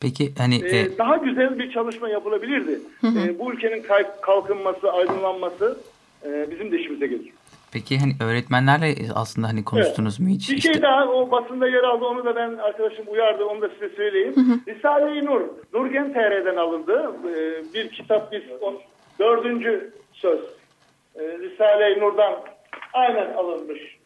Peki 0.00 0.32
hani 0.38 0.54
Ee, 0.64 0.78
e, 0.78 0.98
daha 0.98 1.16
güzel 1.16 1.58
bir 1.58 1.70
çalışma 1.72 2.08
yapılabilirdi. 2.08 2.80
Ee, 3.04 3.38
bu 3.38 3.52
ülkenin 3.52 3.84
kalkınması, 4.22 4.92
aydınlanması 4.92 5.78
e, 6.24 6.46
bizim 6.50 6.72
de 6.72 6.78
işimize 6.80 7.06
gelir. 7.06 7.32
Peki 7.72 7.98
hani 7.98 8.12
öğretmenlerle 8.30 8.94
aslında 9.14 9.48
hani 9.48 9.64
konuştunuz 9.64 10.20
mu 10.20 10.28
hiç? 10.28 10.50
Bir 10.50 10.56
İşte- 10.56 10.72
şey 10.72 10.82
daha 10.82 11.08
o 11.08 11.30
basında 11.30 11.68
yer 11.68 11.82
aldı. 11.84 12.04
Onu 12.04 12.24
da 12.24 12.36
ben 12.36 12.50
arkadaşım 12.56 13.04
uyardı. 13.08 13.44
Onu 13.44 13.62
da 13.62 13.68
size 13.68 13.88
söyleyeyim. 13.88 14.34
Risale-i 14.68 15.24
Nur, 15.24 15.40
Nurgen 15.74 16.12
TR'den 16.12 16.56
alındı. 16.56 17.12
Ee, 17.28 17.74
bir 17.74 17.88
kitap 17.88 18.32
biz 18.32 18.42
o, 18.60 18.74
dördüncü 19.18 19.92
söz. 20.12 20.40
Ee, 21.16 21.20
Risale-i 21.38 22.00
Nur'dan 22.00 22.40
aynen 22.92 23.34
alınmış. 23.34 23.98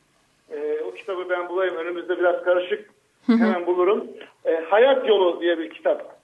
Ee, 0.50 0.80
o 0.88 0.94
kitabı 0.94 1.30
ben 1.30 1.48
bulayım. 1.48 1.76
Önümüzde 1.76 2.18
biraz 2.18 2.44
karışık. 2.44 2.90
Hemen 3.26 3.66
bulurum. 3.66 4.04
Ee, 4.44 4.64
Hayat 4.70 5.08
Yolu 5.08 5.40
diye 5.40 5.58
bir 5.58 5.70
kitap. 5.70 6.16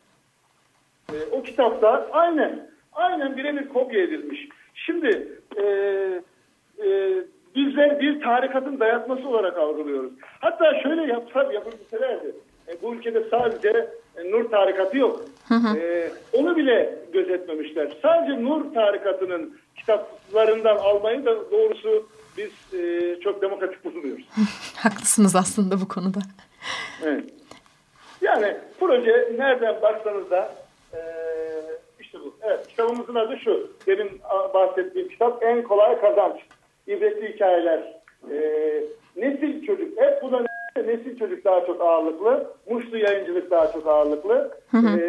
Ee, 1.12 1.16
o 1.33 1.42
kitapta 1.42 2.09
aynen 2.12 2.70
aynen 2.92 3.37
birebir 3.37 3.68
kopya 3.68 4.02
edilmiş. 4.02 4.48
Şimdi 4.74 5.28
e, 5.57 5.62
e, 6.85 6.88
bizler 7.57 8.01
bir 8.01 8.21
tarikatın 8.21 8.81
dayatması 8.81 9.29
olarak 9.29 9.59
algılıyoruz. 9.59 10.12
Hatta 10.41 10.81
şöyle 10.83 11.12
yapsa 11.12 11.53
yapabilselerdi. 11.53 12.35
E, 12.69 12.83
bu 12.83 12.95
ülkede 12.95 13.25
sadece 13.31 13.88
e, 14.17 14.31
Nur 14.31 14.51
tarikatı 14.51 14.99
yok. 14.99 15.21
E, 15.77 16.11
onu 16.33 16.57
bile 16.57 16.99
gözetmemişler. 17.12 17.93
Sadece 18.03 18.45
Nur 18.45 18.75
tarikatının 18.75 19.57
kitaplarından 19.77 20.77
almayı 20.77 21.25
da 21.25 21.51
doğrusu 21.51 22.09
biz 22.37 22.81
e, 22.81 23.17
çok 23.21 23.43
demokratik 23.43 23.85
bulmuyoruz. 23.85 24.25
Haklısınız 24.77 25.37
aslında 25.37 25.81
bu 25.81 25.88
konuda. 25.88 26.19
Evet. 27.05 27.25
Yani 28.21 28.57
proje 28.81 29.33
nereden 29.38 29.83
baksanız 29.83 30.31
da 30.31 30.53
e, 30.95 31.01
işte 32.01 32.19
bu. 32.21 32.35
Evet 32.43 32.69
kitabımızın 32.69 33.15
adı 33.15 33.37
şu. 33.45 33.71
A- 34.25 34.55
bahsettiğim 34.55 35.09
kitap 35.09 35.43
En 35.45 35.62
Kolay 35.62 36.01
Kazanç. 36.01 36.41
İbretli 36.87 37.35
hikayeler. 37.35 38.01
E, 38.31 38.37
nesil 39.16 39.66
çocuk. 39.66 40.01
Hep 40.01 40.23
bu 40.23 40.33
da 40.33 40.40
ne- 40.77 40.87
nesil 40.87 41.18
çocuk 41.18 41.45
daha 41.45 41.66
çok 41.66 41.81
ağırlıklı. 41.81 42.55
Muşlu 42.71 42.99
yayıncılık 42.99 43.51
daha 43.51 43.73
çok 43.73 43.87
ağırlıklı. 43.87 44.59
E, 44.75 45.01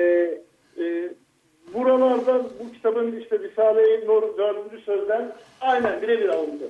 e, 0.83 1.09
buralarda 1.73 2.43
bu 2.59 2.71
kitabın 2.73 3.19
işte 3.21 3.39
Risale-i 3.39 4.07
Nur 4.07 4.37
4. 4.37 4.79
sözden 4.85 5.31
aynen 5.61 6.01
birebir 6.01 6.29
alındı. 6.29 6.63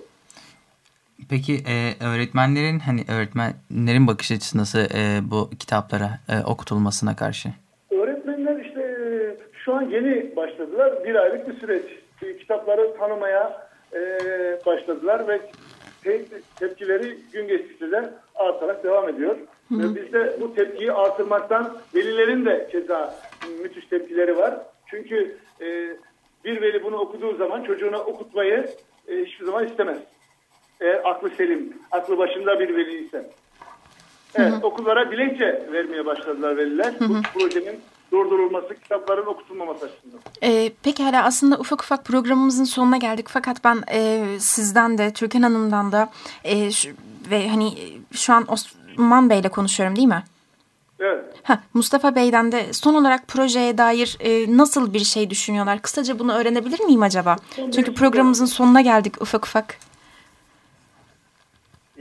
Peki 1.29 1.53
e, 1.53 1.75
öğretmenlerin 2.05 2.79
hani 2.79 3.01
öğretmenlerin 3.17 4.07
bakış 4.07 4.31
açısı 4.31 4.57
nasıl 4.57 4.79
e, 4.79 5.31
bu 5.31 5.49
kitaplara 5.59 6.09
e, 6.29 6.45
okutulmasına 6.45 7.15
karşı? 7.15 7.49
Öğretmenler 7.91 8.65
işte 8.65 8.81
e, 8.81 9.05
şu 9.65 9.73
an 9.73 9.81
yeni 9.81 10.35
başladılar. 10.35 11.03
Bir 11.03 11.15
aylık 11.15 11.47
bir 11.49 11.59
süreç. 11.59 11.83
E, 12.23 12.37
Kitapları 12.37 12.97
tanımaya 12.97 13.67
e, 13.95 13.99
başladılar 14.65 15.27
ve 15.27 15.41
te- 16.03 16.25
tepkileri 16.59 17.17
gün 17.33 17.47
geçtikçe 17.47 17.91
de 17.91 18.09
artarak 18.35 18.83
devam 18.83 19.09
ediyor. 19.09 19.35
Ve 19.71 19.95
biz 19.95 20.13
de 20.13 20.37
bu 20.41 20.55
tepkiyi 20.55 20.91
artırmaktan 20.91 21.77
velilerin 21.95 22.45
de 22.45 22.67
keza 22.71 23.15
müthiş 23.63 23.85
tepkileri 23.85 24.37
var. 24.37 24.55
Çünkü 24.85 25.37
e, 25.61 25.65
bir 26.45 26.61
veli 26.61 26.83
bunu 26.83 26.95
okuduğu 26.97 27.35
zaman 27.35 27.63
çocuğuna 27.63 27.99
okutmayı 27.99 28.67
e, 29.07 29.15
hiçbir 29.25 29.45
zaman 29.45 29.67
istemez. 29.67 29.97
Eğer 30.81 31.01
aklı 31.03 31.29
selim, 31.29 31.73
aklı 31.91 32.17
başında 32.17 32.59
bir 32.59 32.75
veli 32.75 33.05
ise. 33.05 33.29
Evet, 34.35 34.53
okullara 34.63 35.11
dilekçe 35.11 35.63
vermeye 35.71 36.05
başladılar 36.05 36.57
veliler. 36.57 36.93
Bu 36.99 37.21
projenin 37.33 37.79
durdurulması, 38.13 38.75
kitapların 38.83 39.25
okutulmaması 39.25 39.85
açısından. 39.85 40.19
Ee, 40.43 40.71
pekala 40.83 41.23
aslında 41.23 41.57
ufak 41.59 41.81
ufak 41.83 42.05
programımızın 42.05 42.63
sonuna 42.63 42.97
geldik 42.97 43.25
fakat 43.29 43.63
ben 43.63 43.83
e, 43.91 44.25
sizden 44.39 44.97
de 44.97 45.13
Türkan 45.13 45.41
Hanım'dan 45.41 45.91
da 45.91 46.09
e, 46.43 46.71
şu- 46.71 46.89
ve 47.29 47.49
hani 47.49 47.67
e, 47.67 47.83
şu 48.15 48.33
an 48.33 48.45
Osman 48.51 49.29
Bey'le 49.29 49.49
konuşuyorum 49.49 49.95
değil 49.95 50.07
mi? 50.07 50.23
Evet. 50.99 51.25
Ha, 51.43 51.59
Mustafa 51.73 52.15
Bey'den 52.15 52.51
de 52.51 52.73
son 52.73 52.93
olarak 52.93 53.27
projeye 53.27 53.77
dair 53.77 54.17
e, 54.19 54.57
nasıl 54.57 54.93
bir 54.93 54.99
şey 55.03 55.29
düşünüyorlar? 55.29 55.81
Kısaca 55.81 56.19
bunu 56.19 56.33
öğrenebilir 56.33 56.79
miyim 56.79 57.01
acaba? 57.03 57.35
Çünkü 57.55 57.93
programımızın 57.93 58.45
sonuna 58.45 58.81
geldik 58.81 59.21
ufak 59.21 59.45
ufak. 59.45 59.77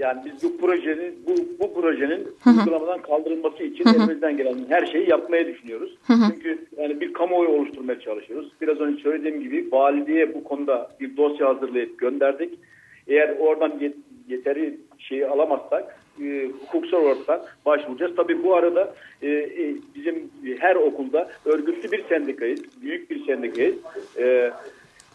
Yani 0.03 0.21
biz 0.25 0.43
bu 0.43 0.57
projenin 0.57 1.15
bu, 1.27 1.35
bu 1.61 1.75
projenin 1.81 2.29
uygulamadan 2.47 3.03
kaldırılması 3.03 3.63
için 3.63 3.85
elimizden 3.89 4.37
gelen 4.37 4.57
her 4.69 4.87
şeyi 4.87 5.11
yapmaya 5.11 5.47
düşünüyoruz. 5.47 5.99
Çünkü 6.35 6.59
yani 6.77 7.01
bir 7.01 7.13
kamuoyu 7.13 7.49
oluşturmaya 7.49 8.01
çalışıyoruz. 8.01 8.53
Biraz 8.61 8.81
önce 8.81 9.03
söylediğim 9.03 9.41
gibi 9.43 9.69
valiliğe 9.73 10.35
bu 10.35 10.45
konuda 10.45 10.91
bir 11.01 11.17
dosya 11.17 11.49
hazırlayıp 11.49 11.99
gönderdik. 11.99 12.59
Eğer 13.09 13.37
oradan 13.39 13.71
yet- 13.71 13.97
yeteri 14.29 14.77
şeyi 14.99 15.27
alamazsak 15.27 15.97
e, 16.23 16.51
hukuksal 16.61 16.99
olarak 17.03 17.59
başvuracağız. 17.67 18.17
Tabii 18.17 18.43
bu 18.45 18.55
arada 18.55 18.95
e, 19.23 19.29
e, 19.29 19.75
bizim 19.95 20.31
her 20.59 20.77
okulda 20.77 21.31
örgütlü 21.45 21.93
bir 21.93 22.05
sendikayız, 22.09 22.61
büyük 22.83 23.11
bir 23.11 23.27
sendikayız. 23.27 23.77
E, 24.19 24.51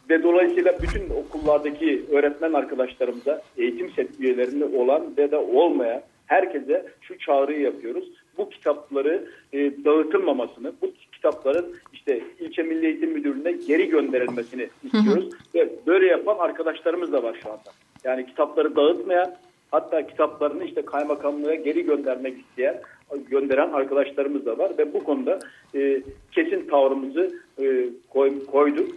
ve 0.09 0.23
dolayısıyla 0.23 0.77
bütün 0.81 1.09
okullardaki 1.09 2.05
öğretmen 2.11 2.53
arkadaşlarımıza 2.53 3.41
eğitim 3.57 3.89
set 3.91 4.19
üyelerinde 4.19 4.65
olan 4.65 5.03
ve 5.17 5.31
de 5.31 5.37
olmayan 5.37 6.01
herkese 6.25 6.85
şu 7.01 7.17
çağrıyı 7.19 7.59
yapıyoruz. 7.59 8.11
Bu 8.37 8.49
kitapları 8.49 9.27
e, 9.53 9.85
dağıtılmamasını, 9.85 10.71
bu 10.81 10.91
kitapların 11.11 11.65
işte 11.93 12.21
ilçe 12.39 12.63
milli 12.63 12.85
eğitim 12.85 13.11
müdürlüğüne 13.11 13.51
geri 13.51 13.89
gönderilmesini 13.89 14.67
istiyoruz. 14.83 15.29
Ve 15.55 15.69
böyle 15.87 16.05
yapan 16.07 16.37
arkadaşlarımız 16.39 17.11
da 17.13 17.23
var 17.23 17.37
şu 17.43 17.49
anda. 17.49 17.71
Yani 18.03 18.25
kitapları 18.25 18.75
dağıtmayan 18.75 19.35
hatta 19.71 20.07
kitaplarını 20.07 20.63
işte 20.63 20.81
kaymakamlığa 20.81 21.55
geri 21.55 21.83
göndermek 21.85 22.37
isteyen 22.39 22.81
gönderen 23.29 23.71
arkadaşlarımız 23.71 24.45
da 24.45 24.57
var 24.57 24.71
ve 24.77 24.93
bu 24.93 25.03
konuda 25.03 25.39
e, 25.75 26.01
kesin 26.31 26.67
tavrımızı 26.67 27.39
e, 27.61 27.85
koy- 28.09 28.45
koyduk. 28.45 28.91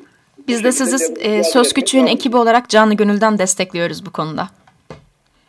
Biz 0.48 0.64
de 0.64 0.72
sizi 0.72 1.14
e, 1.20 1.44
Söz 1.44 1.72
Küçüğün 1.72 2.06
ekibi 2.06 2.36
olarak 2.36 2.68
canlı 2.68 2.94
gönülden 2.94 3.38
destekliyoruz 3.38 4.06
bu 4.06 4.10
konuda. 4.10 4.48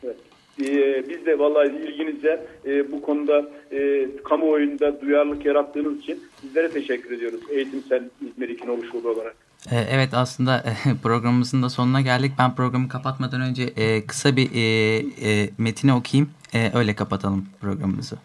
Evet. 0.03 0.17
Ee, 0.61 1.09
biz 1.09 1.25
de 1.25 1.39
vallahi 1.39 1.67
ilginize 1.67 2.47
e, 2.65 2.91
bu 2.91 3.01
konuda 3.01 3.49
e, 3.71 4.07
kamuoyunda 4.23 5.01
duyarlılık 5.01 5.45
yarattığınız 5.45 5.99
için 5.99 6.23
sizlere 6.41 6.71
teşekkür 6.71 7.11
ediyoruz. 7.11 7.39
Eğitimsel 7.49 8.09
İzmir 8.27 8.49
2 8.49 8.69
oluşumu 8.69 9.09
olarak. 9.09 9.35
E, 9.71 9.75
Evet 9.91 10.09
aslında 10.13 10.63
programımızın 11.03 11.63
da 11.63 11.69
sonuna 11.69 12.01
geldik. 12.01 12.31
Ben 12.39 12.55
programı 12.55 12.87
kapatmadan 12.87 13.41
önce 13.41 13.63
e, 13.63 14.05
kısa 14.05 14.35
bir 14.35 14.49
e, 14.55 14.61
e, 15.29 15.49
metini 15.57 15.93
okuyayım. 15.93 16.29
E, 16.53 16.71
öyle 16.73 16.95
kapatalım 16.95 17.45
programımızı. 17.61 18.15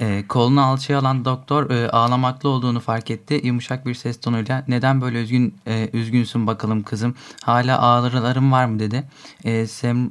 E, 0.00 0.24
kolunu 0.28 0.62
alçıya 0.62 0.98
alan 0.98 1.24
doktor 1.24 1.70
e, 1.70 1.90
ağlamaklı 1.90 2.48
olduğunu 2.48 2.80
fark 2.80 3.10
etti. 3.10 3.40
Yumuşak 3.44 3.86
bir 3.86 3.94
ses 3.94 4.20
tonuyla 4.20 4.64
neden 4.68 5.00
böyle 5.00 5.22
üzgün 5.22 5.54
e, 5.66 5.90
üzgünsün 5.92 6.46
bakalım 6.46 6.82
kızım. 6.82 7.14
Hala 7.44 7.82
ağrılarım 7.82 8.52
var 8.52 8.64
mı 8.64 8.78
dedi. 8.78 9.04
E, 9.44 9.66
Sem 9.66 10.10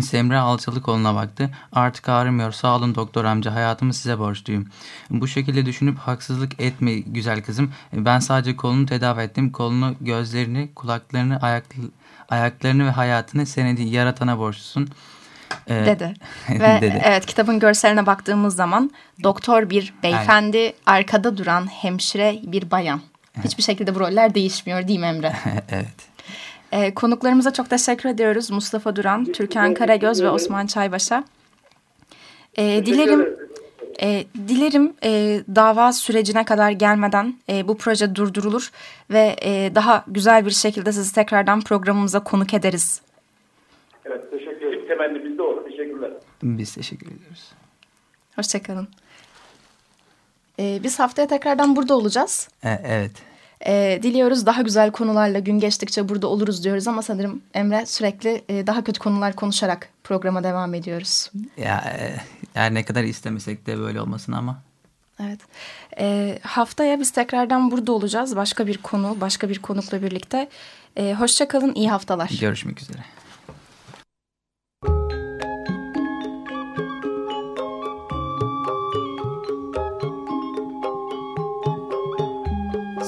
Semra 0.00 0.40
alçalı 0.42 0.82
koluna 0.82 1.14
baktı. 1.14 1.50
Artık 1.72 2.08
ağrımıyor. 2.08 2.52
Sağ 2.52 2.76
olun 2.76 2.94
doktor 2.94 3.24
amca. 3.24 3.54
Hayatımı 3.54 3.94
size 3.94 4.18
borçluyum. 4.18 4.66
Bu 5.10 5.28
şekilde 5.28 5.66
düşünüp 5.66 5.98
haksızlık 5.98 6.60
etme 6.60 6.94
güzel 6.98 7.42
kızım. 7.42 7.72
Ben 7.92 8.18
sadece 8.18 8.56
kolunu 8.56 8.86
tedavi 8.86 9.20
ettim. 9.20 9.52
Kolunu, 9.52 9.94
gözlerini, 10.00 10.70
kulaklarını, 10.74 11.38
ayak, 11.40 11.64
ayaklarını 12.28 12.86
ve 12.86 12.90
hayatını 12.90 13.46
senedi 13.46 13.82
yaratana 13.82 14.38
borçlusun. 14.38 14.88
Ee, 15.68 15.86
Dedi. 15.86 16.14
Ve 16.50 16.78
dedi. 16.80 17.02
evet 17.04 17.26
kitabın 17.26 17.58
görseline 17.58 18.06
baktığımız 18.06 18.56
zaman 18.56 18.90
doktor 19.22 19.70
bir 19.70 19.94
beyefendi, 20.02 20.72
arkada 20.86 21.36
duran 21.36 21.66
hemşire 21.66 22.38
bir 22.42 22.70
bayan. 22.70 23.00
Hiçbir 23.44 23.62
şekilde 23.62 23.94
bu 23.94 24.00
roller 24.00 24.34
değişmiyor 24.34 24.88
değil 24.88 25.00
mi 25.00 25.06
Emre? 25.06 25.32
evet. 25.70 26.08
Ee, 26.72 26.94
konuklarımıza 26.94 27.52
çok 27.52 27.70
teşekkür 27.70 28.08
ediyoruz. 28.08 28.50
Mustafa 28.50 28.96
Duran, 28.96 29.24
Türkan 29.24 29.74
Karagöz 29.74 30.22
ve 30.22 30.30
Osman 30.30 30.66
Çaybaş'a. 30.66 31.24
Ee, 32.58 32.86
dilerim 32.86 33.36
e, 34.02 34.24
dilerim 34.48 34.92
e, 35.04 35.40
dava 35.54 35.92
sürecine 35.92 36.44
kadar 36.44 36.70
gelmeden 36.70 37.34
e, 37.48 37.68
bu 37.68 37.78
proje 37.78 38.14
durdurulur 38.14 38.70
ve 39.10 39.36
e, 39.42 39.74
daha 39.74 40.04
güzel 40.08 40.46
bir 40.46 40.50
şekilde 40.50 40.92
sizi 40.92 41.14
tekrardan 41.14 41.60
programımıza 41.60 42.24
konuk 42.24 42.54
ederiz. 42.54 43.02
Evet 44.04 44.30
teşekkür 44.30 44.66
ederim. 44.66 44.88
Temennimiz. 44.88 45.27
Biz 46.42 46.74
teşekkür 46.74 47.06
ediyoruz. 47.06 47.52
Hoşçakalın. 48.36 48.88
Ee, 50.58 50.80
biz 50.82 50.98
haftaya 50.98 51.28
tekrardan 51.28 51.76
burada 51.76 51.94
olacağız. 51.94 52.48
E, 52.64 52.70
evet. 52.84 53.12
Ee, 53.66 54.00
diliyoruz 54.02 54.46
daha 54.46 54.62
güzel 54.62 54.90
konularla 54.90 55.38
gün 55.38 55.60
geçtikçe 55.60 56.08
burada 56.08 56.26
oluruz 56.26 56.64
diyoruz 56.64 56.88
ama 56.88 57.02
sanırım 57.02 57.42
Emre 57.54 57.86
sürekli 57.86 58.44
e, 58.48 58.66
daha 58.66 58.84
kötü 58.84 59.00
konular 59.00 59.36
konuşarak 59.36 59.88
programa 60.04 60.44
devam 60.44 60.74
ediyoruz. 60.74 61.30
Ya 61.56 61.96
e, 61.98 62.16
her 62.54 62.74
ne 62.74 62.84
kadar 62.84 63.04
istemesek 63.04 63.66
de 63.66 63.78
böyle 63.78 64.00
olmasın 64.00 64.32
ama. 64.32 64.62
Evet. 65.22 65.40
Ee, 65.98 66.38
haftaya 66.42 67.00
biz 67.00 67.10
tekrardan 67.10 67.70
burada 67.70 67.92
olacağız. 67.92 68.36
Başka 68.36 68.66
bir 68.66 68.78
konu, 68.78 69.16
başka 69.20 69.48
bir 69.48 69.58
konukla 69.58 70.02
birlikte. 70.02 70.48
Ee, 70.96 71.14
hoşça 71.18 71.48
kalın, 71.48 71.74
iyi 71.74 71.90
haftalar. 71.90 72.30
Görüşmek 72.40 72.80
üzere. 72.80 73.04